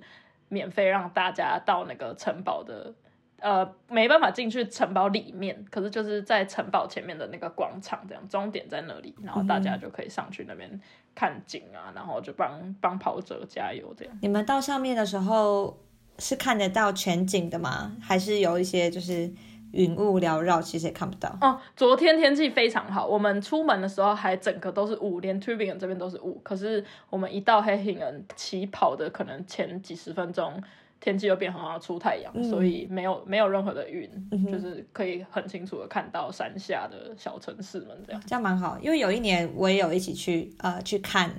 [0.48, 2.94] 免费让大家到那个城堡的。
[3.40, 10.80] 呃，没办法进去城堡里面，可是就是在城堡前面的那个广场，这样终点在那里，然后大家就可以上去那边
[11.14, 14.18] 看景啊，然后就帮帮跑者加油这样。
[14.20, 15.78] 你们到上面的时候
[16.18, 17.96] 是看得到全景的吗？
[18.00, 19.32] 还是有一些就是
[19.72, 21.34] 云雾缭绕，其实也看不到？
[21.40, 26.40] 哦，昨天天气非常好，我们出门的时候还整个都是雾，连 Tubingen 这边都是雾。
[26.42, 30.62] 可是我们一到黑 hình 恩起跑的可能前几十分钟
[31.00, 32.44] 天气又变很好，出太阳，嗯。
[32.44, 38.22] 所以没有没有任何的云，嗯就是可以很清楚的看到山下的小城市们这样。
[38.26, 41.30] 这样蛮好，因为有一年我也有一起去呃去看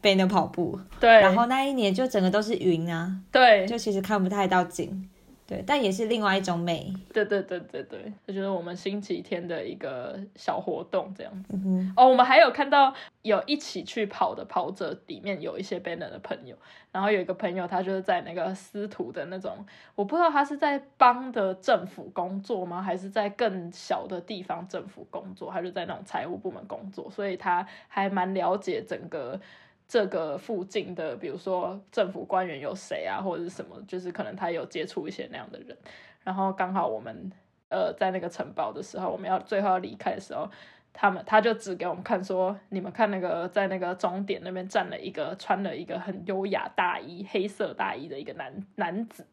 [0.00, 3.66] b a n 跑步，对，然后那一年就整个都是云啊，对。
[3.66, 5.08] 就其实看不太到景，
[5.48, 6.92] 对，但也是另外一种美。
[7.10, 11.54] 对对对对对，这就是我们星期天的一个小活动这样子。
[11.54, 16.54] 嗯哼，哦，我们还有看到有一起去跑的跑者里面有一些 Banner 的朋友，
[16.92, 29.40] 然后有一个朋友他就是在那个司徒的那种，我不知道他是在帮的政府工作吗，还是在更小的地方政府工作，他就在那种财务部门工作，所以他还蛮了解整个。
[29.88, 35.74] 这个附近的，比如说政府官员有谁啊，或者是什么，就是可能他有接触一些那样的人，
[36.22, 37.32] 然后刚好我们
[37.70, 40.50] 呃在那个城堡的时候，我们要最后要离开的时候，
[40.92, 49.26] 他们他就指给我们看说，你们看那个在那个终点那边站了一个穿了一个很优雅大衣黑色大衣的一个男男子，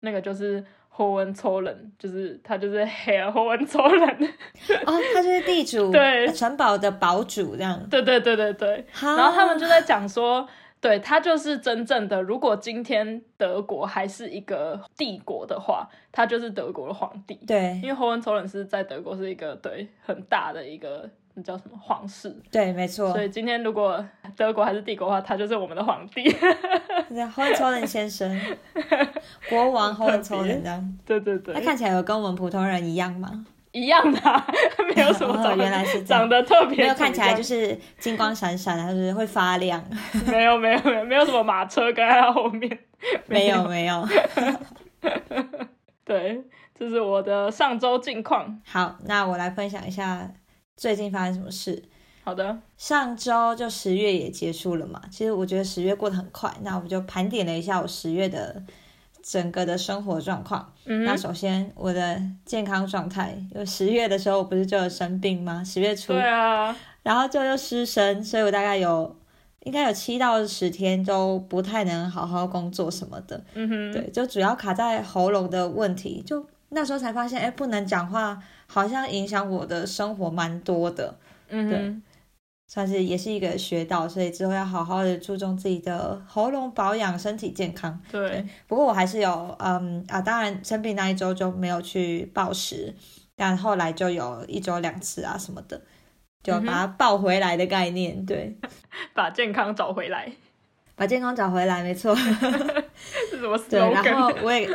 [0.00, 4.08] 那个就是霍恩抽人，就是他就是 Hair 霍恩抽人，
[4.86, 7.80] 哦，他就是地主，对呃城堡的堡主这样。
[7.88, 10.48] 对对对对对，然然后他们就在讲说。
[10.82, 17.34] 对他就是真正的，如果今天德国还是一个帝国的话，他就是德国的皇帝。
[17.46, 21.06] 对因为霍恩抽人是在德国是一个对很大的一个
[21.40, 24.04] 那叫什么皇室，对，没错所，以今天如果
[24.36, 26.24] 德国还是帝国的话，他就是我们的皇帝。
[27.08, 28.38] 对，侯文抽人先生，
[29.48, 30.98] 国王侯文抽人这样。
[31.06, 33.46] 对对对，他看起来有跟我们普通人一样吗？
[33.72, 34.44] 一样的、啊，
[34.94, 39.80] 没有什么哦长得、原来是长得特别没有看起来就是金光闪闪的，就是会发亮。
[40.26, 42.78] 没有没有没有没有什么马车跟在他后面，
[43.26, 44.04] 没有没有。
[46.04, 46.42] 对，
[46.76, 48.60] 这是我的上周近况。
[48.66, 50.28] 好，那我来分享一下
[50.80, 51.82] 最近发生什么事。
[52.24, 58.62] 好的，上周就十月也结束了嘛，其实我觉得十月过得很快，那我就盘点了一下我十月的
[59.22, 60.72] 整个的生活状况。
[60.86, 65.62] 嗯，那首先我的健康状态，因为十月的时候我不是就有生病吗？
[65.62, 69.14] 十月初，对啊，然后就又失声，所以我大概有
[69.64, 73.44] 应该有七到十天都不太能好好工作什么的。
[73.52, 81.16] 嗯哼，对，就主要卡在喉咙的问题，就那时候才发现，哎，不能讲话，好像影响我的生活蛮多的。
[81.48, 81.94] 嗯对，
[82.68, 88.00] 算是也是一个学到，所以之后要好好的注重自己的喉咙保养、身体健康。
[88.12, 92.94] 对，不过我还是有，嗯啊，当然生病那一周就没有去暴食，
[93.34, 95.82] 但后来就有一周两次啊什么的，
[96.44, 98.56] 就把它抱回来的概念，对，
[99.12, 100.30] 把健康找回来，
[100.94, 102.14] 把健康找回来，没错。
[103.28, 104.68] 是什么对，然后我也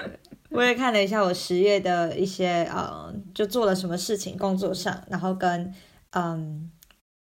[0.56, 5.74] 我也看了一下我十月的一些，嗯，就做了什么事情，工作上，然后跟
[6.12, 6.72] 嗯。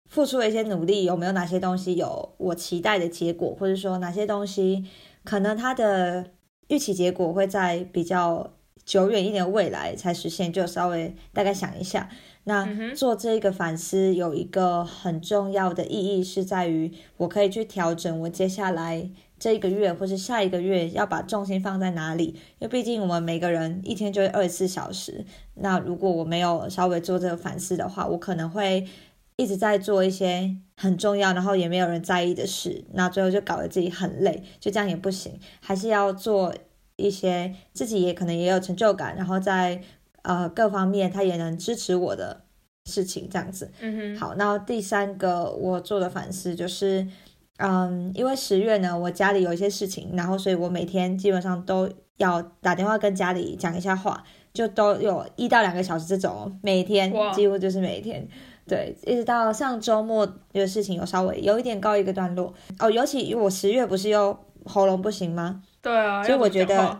[0.09, 4.85] 付出了一些努力，有没有哪些东西有我期待的结果，或者说哪些东西
[5.23, 6.23] 可能它的
[6.67, 8.53] 预期结果会在比较
[8.85, 12.11] 久远一点的未来才实现，就稍微大概想一下。
[12.43, 19.09] 那做这个反思有一个很重要的意义，是在于我可以去调整我接下来
[19.43, 22.27] 这一个月或是下一个月要把重心放在哪里。
[22.59, 25.25] 因为毕竟我们每个人一天就会二十四小时，
[25.55, 28.87] 那如果我没有稍微做这个反思的话，我可能会。
[29.35, 36.53] 一直在做一些很重要，然后也没有人在意的事，那最后就搞得自己很累，就这样也不行，还是要做
[36.97, 39.81] 一些自己也可能也有成就感，然后在
[40.21, 42.43] 呃各方面他也能支持我的
[42.85, 43.71] 事情，这样子。
[43.79, 47.07] 嗯哼，好，那第三个我做的反思就是，
[47.57, 58.27] 嗯，因为十月呢，我家里有一些事情，然后所以我每天基本上都要打电话跟家里讲一下话，就都有一到两个小时这种，每天哇几乎就是每天。
[58.65, 65.61] 对，一直到上周末的事情有稍微有一点告一个段落哦，尤其我十月不是又喉咙不行吗？
[65.81, 66.97] 对啊，所以我觉得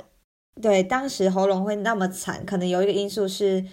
[0.62, 3.64] 对，当时喉咙会那么惨，可能有一个因素是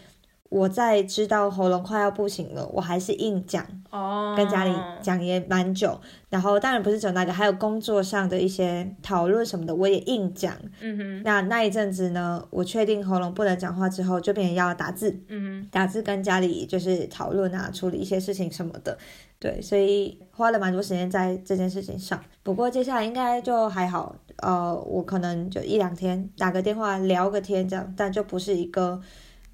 [0.50, 5.98] 我在知道喉咙快要不行了，我还是硬讲，哦，跟家里讲也蛮久。
[6.28, 10.52] 然后当然不是只有那个，还有工作上的一些讨论什么的，我也硬讲。
[10.80, 18.98] 嗯哼，那那一阵子呢，我确定喉咙不能讲话之后，就变成要打字，嗯哼打字跟家里就是讨论啊，处理一些事情什么的。
[19.38, 22.22] 对，所以花了蛮多时间在这件事情上。
[22.42, 29.00] 不过接下来应该就还好，呃，我可能就一两天打个电话聊个天这样，但就不是一个，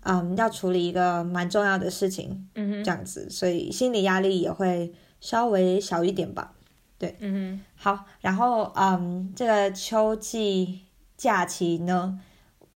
[0.09, 6.53] 嗯，要处理一个蛮重要的事情，嗯哼，这样子，所以心理压力也会稍微小一点吧。
[6.97, 10.83] 对嗯好，然后嗯，这个秋季
[11.17, 12.21] 假期呢，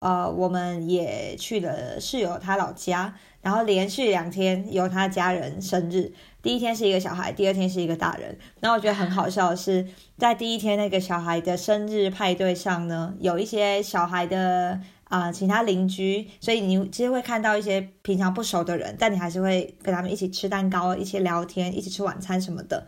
[0.00, 6.12] 呃，我们也去了室友他老家，然后连续两天有他家人生日。
[6.42, 8.36] 第一天是一个小孩，第二天是一个大人。
[8.60, 9.86] 然后我觉得很好笑的是，
[10.18, 22.86] 在第一天那个小孩的生日派对上呢，有一些小孩的啊、其他邻居，所以你其实会看到一些平常不熟的人，但你还是会跟他们一起吃蛋糕、一起聊天、一起吃晚餐什么的。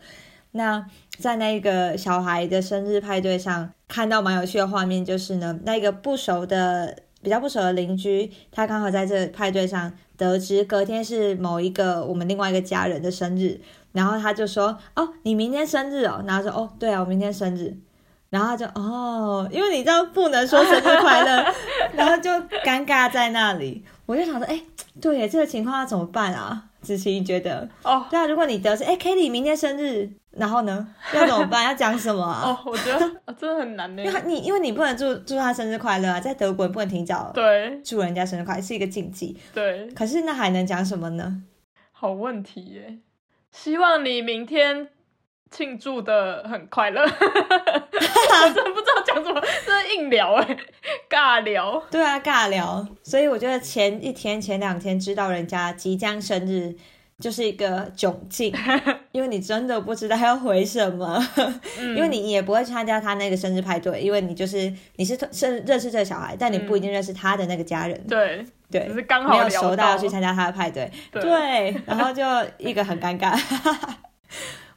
[0.51, 0.85] 那
[1.19, 13.59] 在那个小孩的生日派对上，看到蛮有趣的画面，就是呢，那个不熟的、比较不熟的邻居，他刚好在这派对上得知隔天是某一个我们另外一个家人的生日，
[13.91, 17.75] 然后他就说：“哦，你明天生日哦。”然后说：“哦，对啊，我明天生日。”
[18.33, 21.45] 然后他就哦，因为你知道不能说生日快乐，
[21.93, 22.31] 然后就
[22.65, 23.85] 尴尬在那里。
[24.07, 24.59] 我就想说，哎，
[24.99, 26.63] 对耶，这个情况要怎么办啊？
[26.81, 27.69] 子琪，你觉得？
[27.83, 31.63] 哦对啊，如果你得知，哎 k a t i e 明天生日，然后呢，要怎么办？
[31.69, 32.41] 要讲什么啊？
[32.49, 34.21] 哦，我觉得、哦真的很难呢因为。
[34.25, 39.37] 你因为你不能祝祝他生日快乐啊，在德国你不能提早对祝人家生日快乐，是一个禁忌。
[39.53, 41.43] 对，可是那还能讲什么呢？
[41.91, 42.97] 好问题耶。
[43.51, 44.89] 希望你明天
[45.51, 47.05] 庆祝的很快乐。
[48.41, 50.57] 我 真的不知道讲什么，真的硬聊哎，
[51.09, 51.81] 尬聊。
[51.91, 52.85] 对啊，尬聊。
[53.03, 56.75] 所以我觉得前一天、前两天知道人家即将生日，
[57.19, 58.53] 就是一个窘境，
[59.11, 61.23] 因为你真的不知道要回什么，
[61.79, 72.23] 嗯因为你也不会参加他那个生日派对，因为你就是你是认认识这个小孩，但你不一定认识他的那个家人，对，对只，是刚好没有熟到要去参加他的派对，对对，然后就
[72.57, 73.39] 一个很尴尬。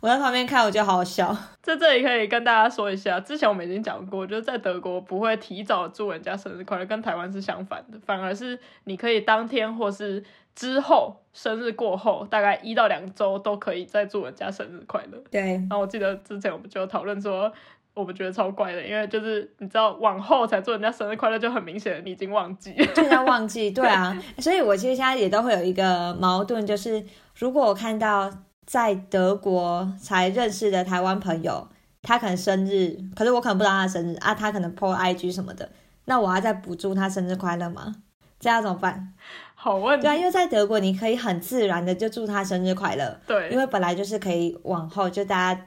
[0.00, 1.36] 我在旁边看，我觉得好好笑。
[1.62, 10.22] 在这里可以跟大家说一下，之前我们已经讲过，就是在德国不会提早祝人家生日快乐，跟台湾是相反的，反而是你可以当天或是
[10.54, 15.18] 之后生日过后，大概一到两周都可以再祝人家生日快乐。
[15.30, 17.50] 对，然后我记得之前我们就有讨论说，
[17.94, 22.72] 我们觉得超怪的，因为就是你知道往后才祝人家生日快乐，就很明显你已经忘记。
[22.94, 28.30] 就要忘记，对啊，所以我其实现在也都会有一个矛盾，就是如果我看到
[28.66, 31.68] 在德国才认识的台湾朋友，
[32.02, 35.70] 他可能生日，可是我可能不知道他的生日啊，他可能 po IG 什么的，
[36.06, 37.94] 那我要再补祝他生日快乐吗？
[38.38, 39.14] 这样怎么办？
[39.54, 45.60] 好问题对啊，因为在德国你可以很自然的就祝他生日快乐，对因为本来就是可以往后，就大家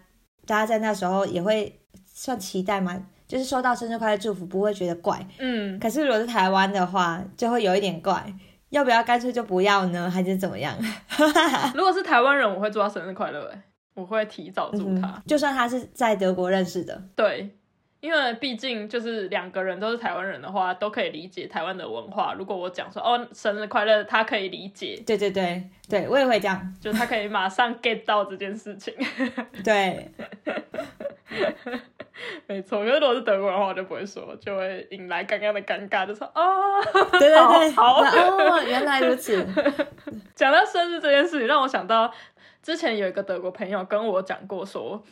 [0.46, 5.26] 大家在那时候也会算期待嘛，就是收到生日快乐祝福不会觉得怪。
[5.40, 8.32] 嗯，可是如果是台湾的话，就会有一点怪，
[8.70, 10.10] 要不要干脆就不要呢？
[10.10, 10.76] 还是怎么样？
[11.74, 13.62] 如果是台湾人，我会祝他生日快乐，哎，
[13.96, 15.08] 我会提早祝他。
[15.08, 17.50] 嗯就算他是在德国认识的，对，
[18.00, 22.34] 因为毕竟就是两个人都是台湾人的话，都可以理解台湾的文化。
[22.34, 28.94] 如果我讲说哦生日快乐，他可以理解，对对对对，我也会这样，就他可以马上 get 到这件事情。
[29.64, 30.10] 对
[32.48, 39.46] 没错，可是如果是德国人的话，我就不会说，就会引来刚刚的尴尬，就说哦，对对对，哦，原来如此，
[40.36, 42.14] 讲到生日这件事情，让我想到
[42.62, 45.04] 之前有一个德国朋友跟我讲过说，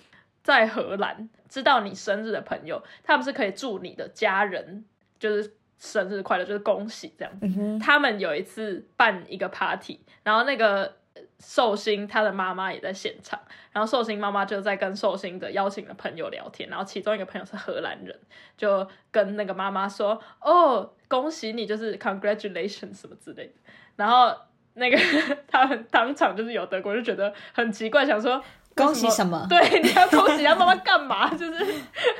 [0.44, 4.86] 在荷兰知道你生日的朋友，他们是可以祝你的家人
[5.20, 7.34] 就是生日快乐，就是恭喜这样。
[7.42, 10.92] 嗯，他们有一次办一个 party，然后那个呃
[11.40, 13.40] 寿星他的妈妈也在现场，
[13.72, 18.20] 然后寿星妈妈就在跟寿星的邀请的朋友聊天，然后其中一个朋友是荷兰人，
[18.58, 23.54] 就跟那个妈妈说：“哦，恭喜你，就是 congratulations 什么之类的。”
[23.96, 24.36] 然后
[24.74, 24.98] 那个
[25.48, 28.44] 他们当场就是有德国就觉得很奇怪，想说。
[28.78, 29.46] 恭喜什么？
[29.50, 31.28] 对， 你要恭喜他妈妈干嘛？
[31.36, 31.66] 就是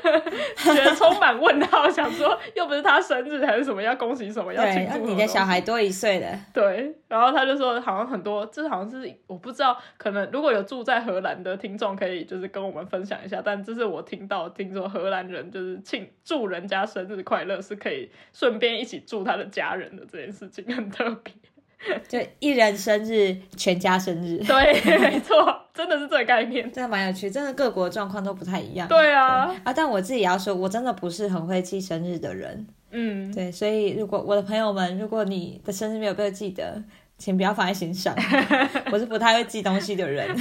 [0.74, 13.40] 觉得充满问号，想说又不是他生日还是什么，要恭喜什么，要，庆祝你的小孩多一岁了，对，然后他就说，好像很多，这好像是我不知道，可能如果有住在荷兰的听众，可以就是跟我们分享一下。
[13.44, 21.32] 但这是我听到，听说荷兰人就是庆祝人家生日快乐，是可以顺便一起祝他的家人的这件事情，很特别。
[22.08, 25.36] 就一人生日，全家生日，对， 没错，
[25.72, 26.64] 真的是这个概念。
[26.72, 28.88] 真的蛮有趣，真的各国状况都不太一样。
[28.88, 32.66] 对啊，啊，但我自己也要说，我真的不是很会记生日的人。
[32.90, 36.82] 嗯，对，所以如果我的朋友们，如果你的生日没有被我记得，
[37.16, 38.14] 请不要放在心上。
[38.90, 40.36] 我是不太会记东西的人。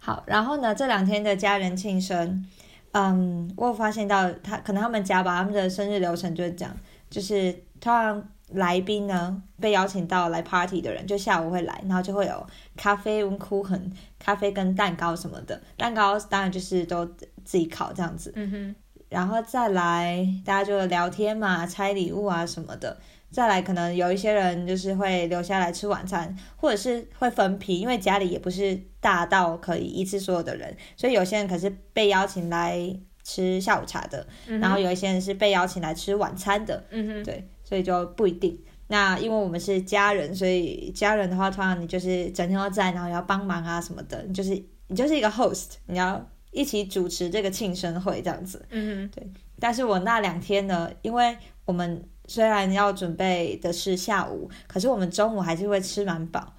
[0.00, 2.44] 好，然后呢，这两天的家人庆生，
[2.92, 6.76] 嗯，我有发现到他可能他们家吧，他们的生日流程就是这样，
[7.08, 12.46] 就是通常来宾呢被邀请到来 party 的人，就下午会来，然后就会有
[12.76, 17.04] 咖啡、温库很咖啡跟蛋糕什么的，蛋糕当然就是都
[17.44, 18.32] 自己烤这样子。
[18.36, 18.74] 嗯哼，
[19.08, 22.96] 然后再来大家就聊天嘛，拆礼物啊什么的。
[23.30, 32.78] 再来，可能有一些人就是会留下来吃晚餐，或者是会分批，因为家里也不是大到可以一次所有的人，所以有些人可是被邀请来
[33.24, 38.62] 吃下午茶的，嗯然后有一些人是被邀请来吃晚餐的，嗯哼，对，所以就不一定。
[38.88, 44.50] 那因为我们是家人，所以家人的话，通常你就是整天都在，然后要帮忙啊什么的，你就是
[44.88, 48.62] 你就是一个 host，你要一起主持这个庆生会这样子。
[48.68, 49.26] 嗯对。
[49.58, 56.52] 但是我那两天呢，因为我们虽然要准备的是下午，可是我们中午还是会吃蛮饱。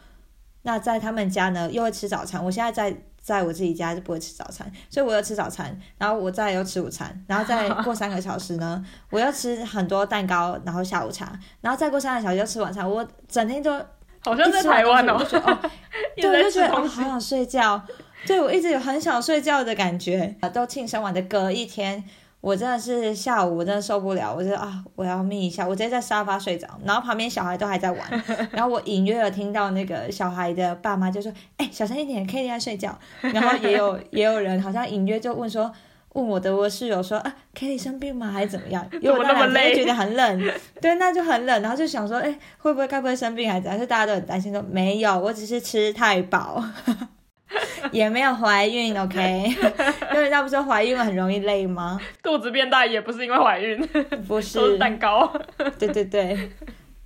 [0.64, 2.44] 那在他们家呢，又会吃早餐。
[2.44, 12.88] 我现在在在我自己家就不会吃早餐，所以我要吃早餐，然后我再要吃午餐，然后再过三个小时呢，我要吃很多蛋糕，然后下午茶，然后再过三个小时要吃晚餐。
[12.88, 13.72] 我整天都
[14.20, 15.18] 好像在台湾哦，
[16.18, 17.82] 对，我就觉得哦，好想睡觉。
[18.26, 20.36] 对我一直有很想睡觉的感觉。
[20.54, 22.04] 都庆生完的隔一天。
[22.44, 33.00] 我真的是下午，我真的受不了，我就啊，我要眯一下，我直接在沙发睡着，然后旁边小孩都还在玩， 然后我隐约有听到那个小孩的爸妈就说：“哎，小声一点，Kitty 在睡觉。”
[33.34, 35.72] 然后也有也有人好像隐约就问说，
[36.16, 38.28] 问我的我室友说：“啊，Kitty 生病吗？
[38.30, 46.62] 还是怎么样？” 因为我那两天觉得很冷， 对，那就很冷，然后就想说：“哎，会不会该不会生病还是？”怎样是大家都很担心，说没有，我只是吃太饱。
[47.92, 49.20] 也没有怀孕，OK？
[50.12, 52.00] 因为人家不是说怀孕了很容易累吗？
[52.22, 53.80] 肚子变大也不是因为怀孕，
[54.28, 55.32] 不是，都是蛋糕。
[55.78, 56.52] 对对对，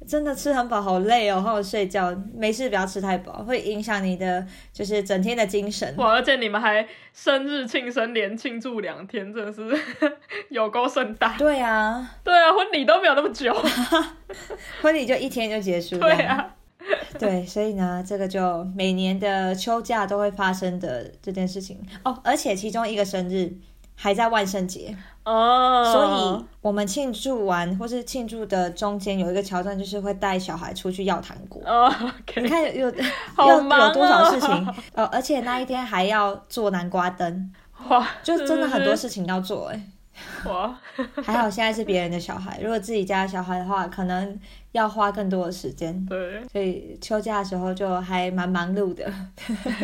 [0.07, 5.93] 真的吃很饱好累哦，好好睡觉，没事不要吃太饱，会影响你的就是整天的精神。
[5.97, 9.61] 哇，而且你们还生日庆生连庆祝两天，真的是
[10.49, 11.35] 有够盛大。
[11.37, 13.53] 对啊，对啊，婚礼都没有那么久，
[14.81, 15.97] 婚礼就一天就结束。
[15.97, 16.53] 对啊。
[17.19, 21.79] 对，所以呢，这个就每年的秋假都会发生的这件事情。
[22.03, 23.51] 哦，而且其中一个生日
[23.95, 24.95] 还在万圣节。
[25.23, 31.61] 哦，所以我们庆祝完或是庆祝的中间有一个桥段，就是会带小孩出去要糖果。
[31.65, 31.93] 哦。
[32.35, 32.89] 你看有
[33.37, 33.57] 要
[33.87, 34.49] 有多少事情。
[34.93, 37.51] 哦，而且那一天还要做南瓜灯，
[37.89, 39.81] 哇，就真的很多事情要做哎。
[40.45, 40.77] 哇，
[41.23, 44.39] 还好现在是别人的小孩，如果自己家的小孩的话，可能
[44.71, 46.05] 要花更多的时间。
[46.05, 49.11] 对，所以休假的时候就还蛮忙碌的，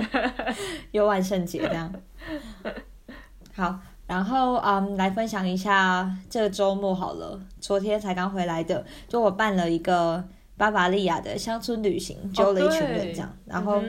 [0.92, 1.94] 有万圣节这样。
[3.56, 10.24] 好，然后嗯，来分享一下这个周末好了，昨天才刚回来的，就我办了一个
[10.58, 13.82] 巴伐利亚的乡村旅行，揪了一群人这样，然后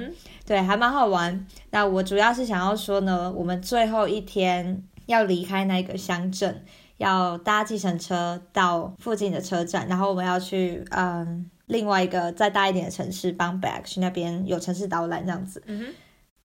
[0.44, 1.46] 对，还蛮好玩。
[1.70, 4.82] 那我主要是想要说呢，我们最后一天。
[5.06, 6.64] 要离开那个乡镇，
[6.98, 15.62] 要搭计程车到附近的车站，然后我们要去嗯另外一个再大一点的城市帮 back 去那边有城市导览这样子。
[15.66, 15.86] 嗯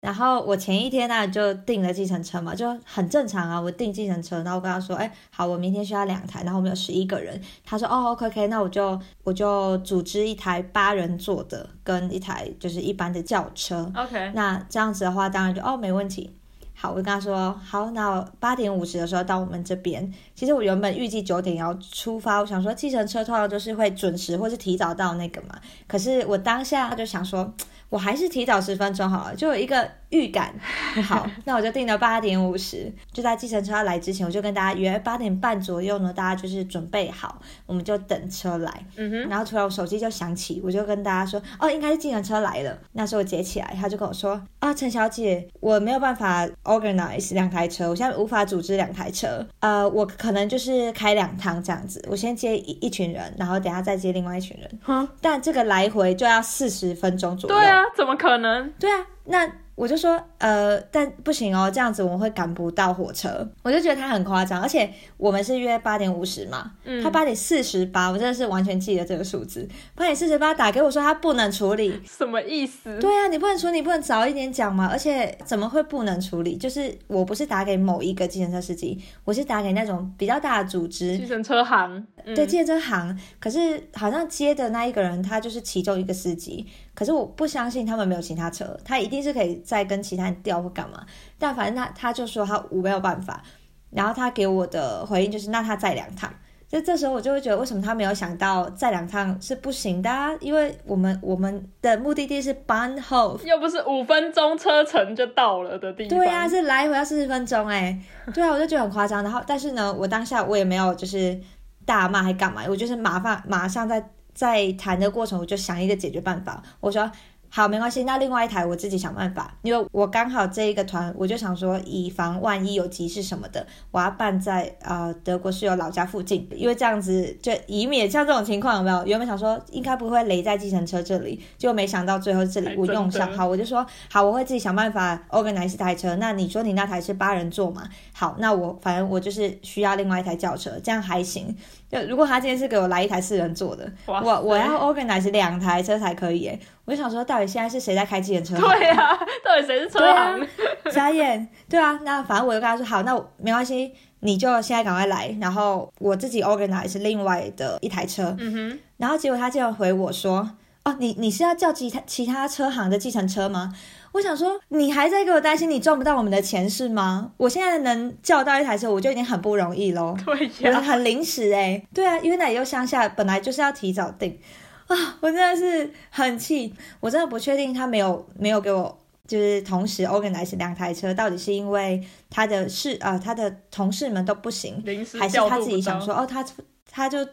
[0.00, 3.58] 然后我前一天呢就订了计程车嘛，就很正常啊。
[3.58, 7.40] 我订计程车，然后我跟他说，哎，好，我明天需要两台，然后我们有十一个人。
[7.64, 13.90] 他说，哦，OK OK，那我就我就组织一台八人座的跟一台就是一般的轿车。
[13.96, 16.36] OK，那这样子的话，当然就哦没问题。
[16.84, 20.12] 好，我就跟他说好，那八点五十的时候到我们这边。
[20.34, 25.58] 其实我原本预计九点要出发，我想说计程车通常都是会准时或是提早到那个嘛。
[25.86, 27.52] 可是我当下就想说。
[27.90, 30.54] 我还是提早十分钟好了，就有一个预感。
[31.02, 38.72] 好， 那我就定了八点五十，就在计程车要来之前，我就跟大家约八点半左右呢，大家就是准备好，我们就等车来。
[38.96, 39.28] 嗯哼。
[39.28, 42.78] 然后突然我手机就响起，我就跟大家说，哦，应该是计程车来了。
[42.92, 49.44] 那时候我接起来，他就跟我说，啊，陈小姐，我没有办法 organize 两台车，我现在无法组织两台车。
[49.60, 54.70] 呃，我可能就是开两趟这样子，我先接一一群人，然后等下再接另外一群人。
[54.82, 57.56] 哼但这个来回就要四十分钟左右。
[57.56, 57.82] 对啊。
[57.96, 58.70] 怎么可能？
[58.78, 63.48] 对啊，那我就说，呃，但不行哦，这样子我们会赶不到火车。
[63.62, 66.72] 我就觉得他很夸张，而且我们是约八点五十嘛，
[67.02, 69.68] 他八点四十八，我真的是完全记得这个数字。
[69.96, 72.98] 八点四十八打给我说他不能处理，什么意思？
[73.00, 74.86] 对啊，你不能处理，不能早一点讲嘛。
[74.86, 76.56] 而且怎么会不能处理？
[76.56, 83.18] 就是我不是打给某一个计程车司机，我是打给那种比较大的组织，计程车行，对，计程车行。
[83.40, 86.64] 可是好像接的那一个人，他就是其中一个司机。
[86.94, 91.04] 可是我不相信他们没有其他车，他一定是可以再跟其他人调或干嘛。
[91.38, 93.42] 但反正他他就说他我没有办法，
[93.90, 96.32] 然后他给我的回应就是那他再两趟。
[96.68, 100.10] 就这时候我就会觉得为什么他没有想到再两趟是不行的？
[100.40, 106.18] 因为我们我们的目的地是 Banhof，又不是五分钟车程就到了的地方。
[106.18, 107.96] 对啊，是来回要四十分钟哎。
[108.32, 109.22] 对啊，我就觉得很夸张。
[109.22, 111.38] 然后但是呢，我当下我也没有就是
[111.84, 114.10] 大骂还干嘛，我就是马上马上在。
[114.34, 116.62] 在谈的过程，我就想一个解决办法。
[116.80, 117.10] 我说
[117.48, 129.06] ：“好，没关系，那另外一台我自己想办法，因为我刚好这一个团，我就想说，以防万一有急事什么的，我要办在呃德国室友老家附近，因为这样子就以免像这种情况有没有？
[129.06, 136.16] 原本想说应该不会雷在计程车这里，结果没想到最后这里我用上，好，我就说好，我会自己想办法 organize 台车。
[136.16, 137.88] 那你说你那台是八人座嘛？
[138.12, 141.56] 好，那我反正我就是需要另外一台轿车，这样还行。
[141.90, 146.58] 就如果他今天是给我来一台四人座的，我我要 organize 两台车才可以耶。
[146.84, 148.60] 我就想说，到底现在是谁在开计程车？
[148.60, 150.46] 对呀，到底谁是车行？
[150.92, 158.34] 眨眼，对啊，那反正我就跟他说好，那没关系，你就现在赶快来，然后我自己 organize 另外的一台车。
[158.38, 160.50] 嗯哼，然后结果他就回我说，
[160.84, 163.72] 哦，你你是要叫其他其他车行的计程车吗？
[164.14, 167.32] 我想说，你还在给我担心你赚不到我们的钱是吗？
[167.36, 170.16] 我现在能叫到一台车，我就已经很不容易喽。
[170.24, 174.38] 对呀，很临时哎，对啊，因为那里又乡下，本来就是要提早订。
[174.86, 178.96] 啊，我真的是很气，我真的不确定他没有没有给我
[179.26, 182.00] 就是同时 organize 两台车，到底是因为
[182.30, 184.80] 他的事啊，他的同事们都不行，
[185.18, 186.44] 还是他自己想说哦，他
[186.88, 187.26] 他就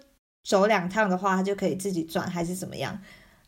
[0.44, 2.98] 走两趟的话，他就可以自己转，还是怎么样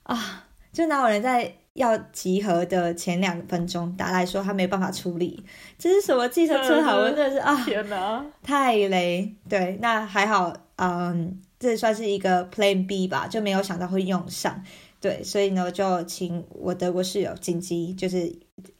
[0.03, 0.43] 啊？
[0.73, 5.41] 就哪有人在要集合的前两分钟打来说他没办法处理？
[5.77, 7.01] 这是什么计程车好？
[7.03, 9.33] 真的是啊，天哪，太雷！
[9.47, 11.39] 对，那还好，嗯。
[11.59, 14.61] 这算是一个 Plan B 吧，就没有想到会用上，
[14.99, 18.29] 对，所以呢，就请我德国室友紧急就是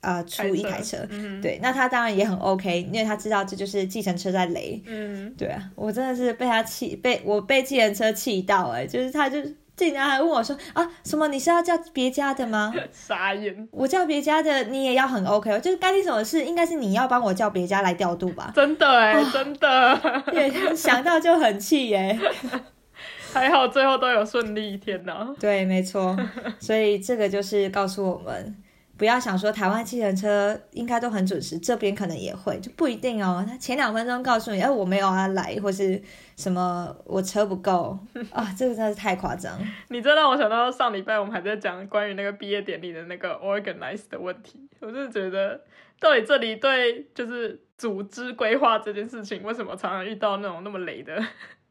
[0.01, 0.97] 呃出一台车，
[1.41, 9.39] 对，那他当然也很 OK，因为他知道这就是计程车在雷，嗯，对啊，我真的是被他气，被我被计程车气到哎，就是他就
[9.75, 12.73] 竟然还问我说啊什么你是要叫别家的吗？
[12.91, 18.51] 傻眼，我叫别家的你也要很 OK，就是该听什么事应该是你要帮我叫别家来调度吧？
[18.55, 19.99] 真的哎，真的，
[20.31, 22.19] 对，想到就很气耶。
[23.33, 25.27] 还好最后都有顺利，天哪！
[25.39, 26.15] 对，没错，
[26.59, 28.55] 所以这个就是告诉我们，
[28.97, 33.43] 不要想说台湾计程车应该都很准时，这边可能也会，就不一定哦。
[33.47, 36.01] 他前两分钟告诉你，哎，我没有啊来，或是
[36.37, 37.97] 什么我车不够
[38.31, 39.59] 啊，这个真的是太夸张。
[39.89, 45.59] 你这让我想到上礼拜我们还在讲关于那个毕业典礼的那个 organize 的问题，我就是觉得
[45.99, 51.19] 到底这里对就是组织规划这件事情，为什么常常遇到那种那么雷的？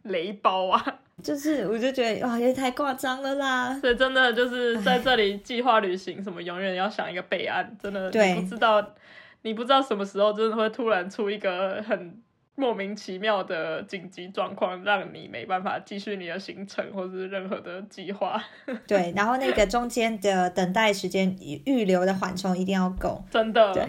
[0.03, 3.73] 雷包啊， 就是我就觉得哇，也太夸张了啦！
[3.81, 8.95] 所以真的就是在这里计划旅行，什么永远要想一个备案，真的你不知道，
[9.43, 12.21] 你不知道什么时候真的会突然出一个很
[12.57, 18.43] 莫名其妙的紧急状况，让你没办法继续你的行程或是任何的计划。
[18.89, 23.73] 对，然后那个中间的等待时间预留的缓冲一定要够，真的。
[23.73, 23.89] 对，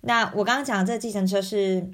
[0.00, 1.86] 那我刚刚讲的这个计程车是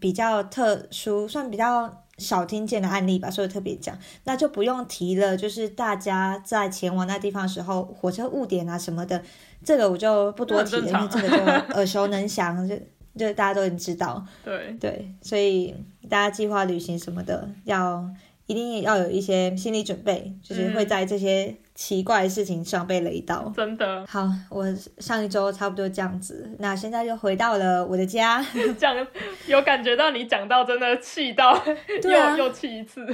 [0.00, 2.04] 比较特殊，算比较。
[2.20, 5.36] 少听见的案例吧，所以特别讲，那就不用提了。
[5.36, 9.20] 就是大家在前往那地方的时候，火车误点啊什么的，
[9.64, 12.76] 这个我就不多提了，因为这个就耳熟能详，就
[13.18, 14.24] 就大家都已经知道。
[14.44, 15.74] 对对，所以
[16.08, 18.08] 大家计划旅行什么的要。
[18.50, 23.52] 一定要有一些心理准备，就是会在这些奇怪的事情上被雷到。
[23.54, 24.04] 真的。
[24.08, 24.66] 好，我
[24.98, 28.44] 上一周差不多这样子，那现在就回到了我的家。
[28.76, 29.06] 讲
[29.46, 31.62] 有感觉到你讲到真的气到，
[32.02, 33.06] 又又气一次。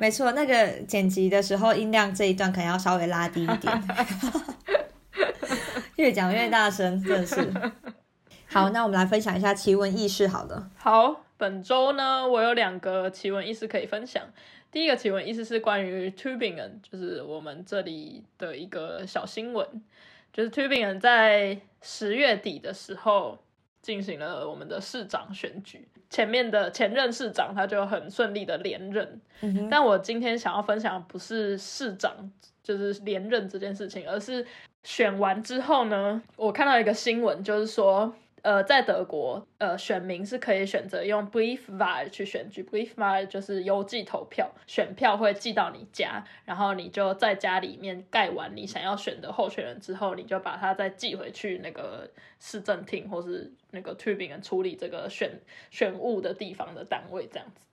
[0.00, 3.82] 没错，那个剪辑的时候音量这一段可能要稍微拉低一点。
[5.94, 7.52] 越讲越大声，真的是。
[8.48, 10.68] 好，那我们来分享一下奇闻异事，好了。
[10.76, 11.26] 好。
[11.42, 14.22] 本周呢，我有两个奇闻异事可以分享。
[14.70, 19.66] 第一个奇闻异事是关于 Tubingen，就是我们这里的一个小新闻，
[20.32, 23.36] 就是 Tubingen 在十月底的时候
[23.80, 29.20] 进行了我们的市长选举，前面的前任市长他就很顺利的连任。
[29.68, 32.30] 但我今天想要分享不是市长
[32.62, 34.46] 就是连任这件事情，而是
[34.84, 38.14] 选完之后呢，我看到一个新闻，就是说。
[38.42, 55.40] 呃，在德国，呃，选民是可以选择用 Briefwahl 去选举，Briefwahl 就是邮寄投票，选票会寄到你家，然后你就在家里面盖完你想要选的候选人之后，你就把它再寄回去那个市政厅或是那个 Tubingen 处理这个选
[55.70, 57.66] 选务的地方的单位这样子。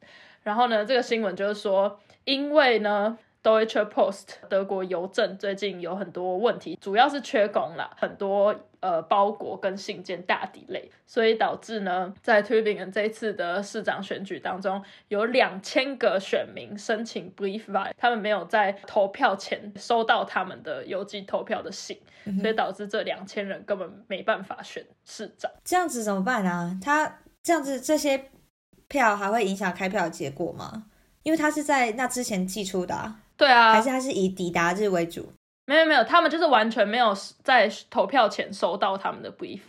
[0.44, 3.18] 然后呢，这个新闻就是说，因为呢。
[3.42, 21.98] Deutsche Post 德国邮政最近有很多问题，主要是缺工啦，很多呃包裹跟信件大抵累，所以导致呢，在 Tübingen 这一次的市长选举当中，有两千个选民申请 Briefwahl，他们没有在投票前收到他们的邮寄投票的信，
[22.42, 25.50] 所以导致这两千人根本没办法选市长。
[25.64, 26.78] 这样子怎么办啊？
[26.84, 28.26] 他这样子这些
[28.90, 30.88] 票还会影响开票结果吗？
[31.24, 33.16] 因为他是在那之前寄出的。
[33.40, 35.32] 对啊，还是他是以抵达日为主？
[35.66, 39.62] 没有没有，他们就是完全没有在投票前收到他们的 brief，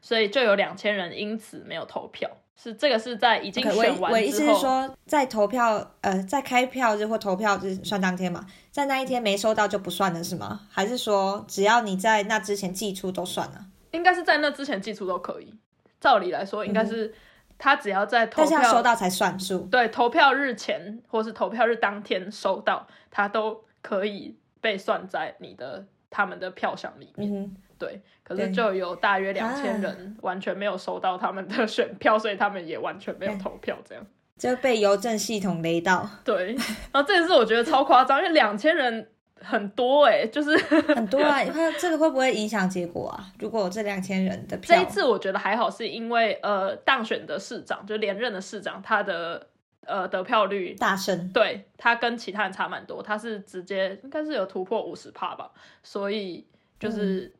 [0.00, 2.30] 所以就有两千人因此没有投票。
[2.56, 10.62] 是这个是在已经选完我意思，是说，在投票呃，在开票日或投票日算当天嘛，在那一天没收到就不算了是吗？
[10.70, 13.66] 还是说只要你在那之前寄出都算了？
[13.92, 15.54] 应该是在那之前寄出都可以。
[16.00, 17.12] 照理来说，应该是
[17.58, 19.68] 他只要在投嗯但是要收到才算数。
[19.70, 27.30] 对投票日前或是投票日当天收到，他都可以被算在你的他们的票箱里面。
[27.30, 34.06] 嗯，对，可是就有大约两千啊人完全没有收到他们的选票，所以他们也完全没有投票，这样。
[34.36, 36.54] 就被邮政系统雷到，对，
[36.92, 39.10] 然后这件事我觉得超夸张，因为两千人
[39.42, 41.38] 很多哎、就是很多啊。
[41.52, 43.26] 会这个会不会影响结果啊？
[43.38, 49.46] 如果有这两千人的票，这一次我觉得还好，是因为呃当选的市长就连任的市长，他的
[49.86, 55.50] 呃得票率大胜，对他跟其他人差蛮多，他是直接应该是有突破五十帕吧，
[55.82, 56.46] 所以
[56.78, 57.32] 就是、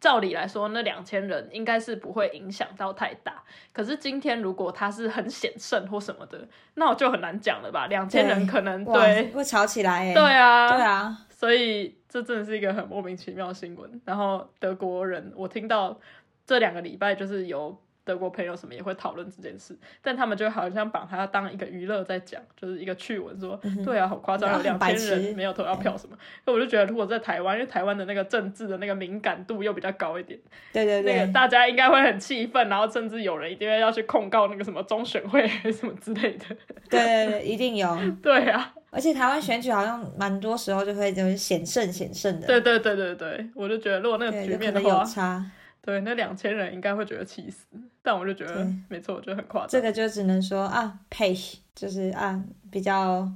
[0.00, 3.42] 照理来说，那两千人应该是不会影响到太大。
[3.72, 7.86] 可是今天如果他是很险胜或什么的，那我就很难讲了吧？
[7.86, 10.12] 两千人可能哇对会吵起来哎。
[10.12, 14.00] 对啊，对啊，所以这真的是一个很莫名其妙的新闻。
[14.06, 16.00] 然后德国人，我听到
[16.46, 26.16] 这两个礼拜就是有德国朋友什么也会讨论这件事，但他们就好像把它当一个娱乐在讲，就是一个趣闻说，对啊，好夸张， 有啊两千人没有投到票什么。
[26.44, 30.38] 那我就觉得，如果在台湾，因为台湾的那个政治的那个敏感度又比较高一点，
[30.72, 36.44] 对对对那个对，大家应该会很气愤，然后甚至有人一定会要去控告那个什么中选会什么之类的。
[36.90, 37.98] 对对对，一定有。
[38.22, 45.42] 对啊，而且台湾选举好像蛮多时候就会就是险胜险胜的，对对对对对，我就觉得如果那个，局面的话，差。
[45.80, 47.66] 对，那两千人应该会觉得气死，
[48.06, 49.68] 但我就觉得对没错，我觉得很夸张。
[49.70, 51.34] 这个就只能说啊，呸，
[51.74, 52.38] 就是啊，
[52.70, 53.26] 比较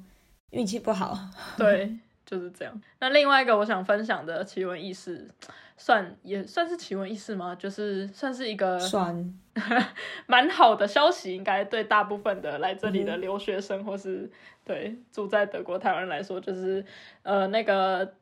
[0.50, 1.18] 运气不好。
[1.56, 1.96] 对，
[2.26, 2.80] 就是这样。
[3.00, 5.26] 那另外一个我想分享的奇闻异事，
[5.78, 7.54] 算也算是奇闻异事吗？
[7.54, 9.34] 就是算是一个算，
[10.28, 14.30] 蛮好的消息，应该对大部分的来这里的嗯留学生或是
[14.66, 16.84] 对住在德国台湾人来说，就是
[17.22, 18.12] 呃那个。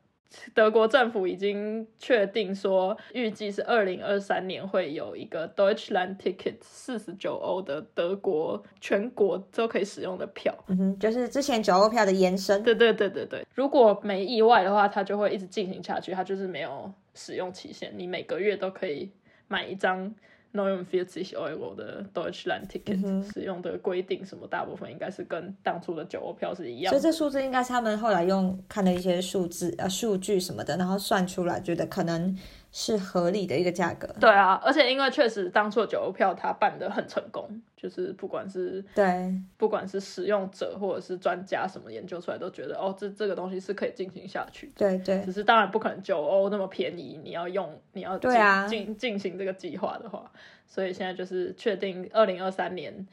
[0.53, 10.53] 德国政府已经确定说，预计是二零二三年会有一个 Deutschland Ticket 四十九欧的德国全国都可以使用的票。
[10.67, 12.61] 嗯哼，就是之前九欧票的延伸。
[12.63, 19.09] 对对对对对，如果没意外的话，它就会一直进行下去，它就是没有使用期限，你每个月都可以
[19.47, 20.13] 买一张
[20.51, 26.91] n o n f i f t y euro 的 Deutschland ticket，、嗯使用的规定什么大部分应该是跟当初的九欧票是一样。
[26.91, 32.35] 所以这数字应该是他们后来用看的一些数字呃数据什么的，然后算出来，觉得可能
[32.79, 34.07] 是合理的一个价格。
[34.19, 44.73] 对啊，而且因为确实当初的九欧票它办的很成功，就是不管是对不管是使用者或者是专家什么研究出来，都觉得哦，这这个东西是可以进行下去的。
[44.75, 50.31] 对对只是当然不可能九欧那么便宜，你要用你要进对啊进进行这个计划的话，
[50.67, 53.07] 所以现在就是确定二零二三年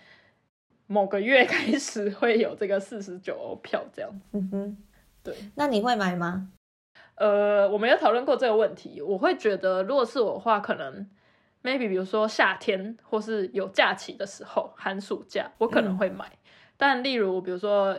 [0.86, 4.10] 某个月开始会有这个四十九欧票这样。
[4.32, 4.76] 嗯哼，
[5.22, 5.34] 对。
[5.54, 6.50] 那你会买吗？
[7.16, 11.08] 呃，我们有讨论过这个问题，我会觉得如果是我的话，可能
[11.62, 16.30] maybe 比如说夏天或是有假期的时候，寒暑假我可能会买，
[16.76, 17.98] 但例如比如说。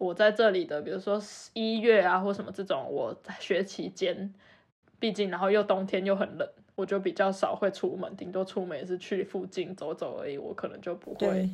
[0.00, 1.20] 我在这里的，比如说
[1.52, 4.32] 一月啊或什么这种，我学期间，
[4.98, 11.50] 毕竟然后又冬天又很冷，我就比较少会出门，顶多出门也是去附近走走而已，我可能就不会对，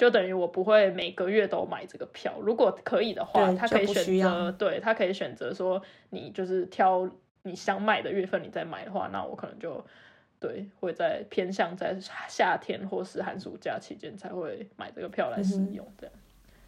[0.00, 2.32] 就等于我不会每个月都买这个票。
[2.40, 7.06] 如果可以的话，他可以选择，对他可以选择说，你就是挑
[7.42, 9.84] 你想买的月份，你再买的话，那我可能就
[10.38, 11.94] 对会在偏向在
[12.26, 15.86] 夏天或是寒暑假期间才会买这个票来使嗯用。
[15.98, 16.14] 这样，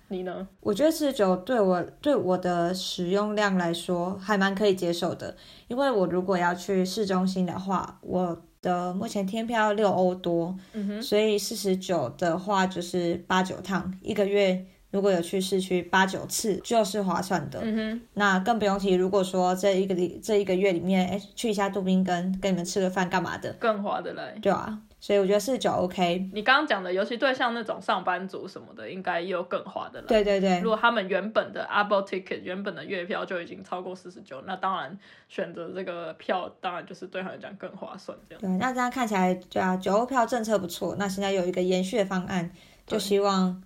[0.09, 0.47] 你呢？
[0.61, 5.35] 我觉得四十九对我对我的使用量来说还蛮可以接受的，
[5.69, 17.61] 因为我如果要去市中心的话，我的目前天票六欧多，嗯哼，所以四十九的话就是八九趟，一个月如果有去市区八九次就是划算的。
[17.63, 24.39] 嗯哼，那更不用提，如果说这一个里这一个月里面，哎，去一下杜宾根，跟你们吃个饭干嘛的，更划得来。
[24.41, 26.31] 对啊，所以我觉得四十九 OK。
[26.33, 30.07] 你刚刚讲的，尤其对像那种上班族什么的，应该又更划得来。
[30.07, 34.97] 对对对如，果他们原本的 Apple Ticket 原本的月票就已经超过四十九，那当然
[35.29, 38.17] 选择这个票，当然就是对他们讲更划算。
[38.29, 40.95] 这样，对，那这样看起来，对啊，九欧票政策不错。
[40.97, 42.53] 那现在有一个延续的方案，
[42.87, 43.61] 就希望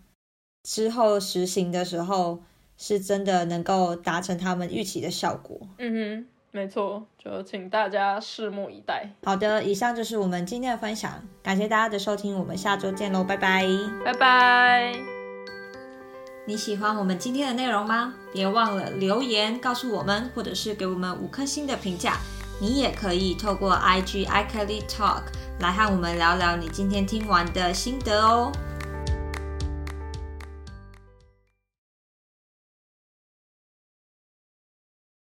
[0.62, 2.42] 之后实行的时候
[2.78, 5.68] 是真的能够达成他们预期的效果。
[5.76, 6.26] 嗯哼，
[6.56, 13.62] 没错，就请大家拭目以待，好的，以上就是我们今天的分享，感谢大家的收听，我们下周见喽，拜拜。
[14.02, 14.94] 拜拜。
[16.46, 18.14] 你喜欢我们今天的内容吗？
[18.32, 22.16] 别忘了留言告诉我们，或者是给我们五颗星的评价。
[22.58, 25.24] 你也可以透过 IG iKelly Talk
[25.60, 28.50] 来和我们聊聊你今天听完的心得哦。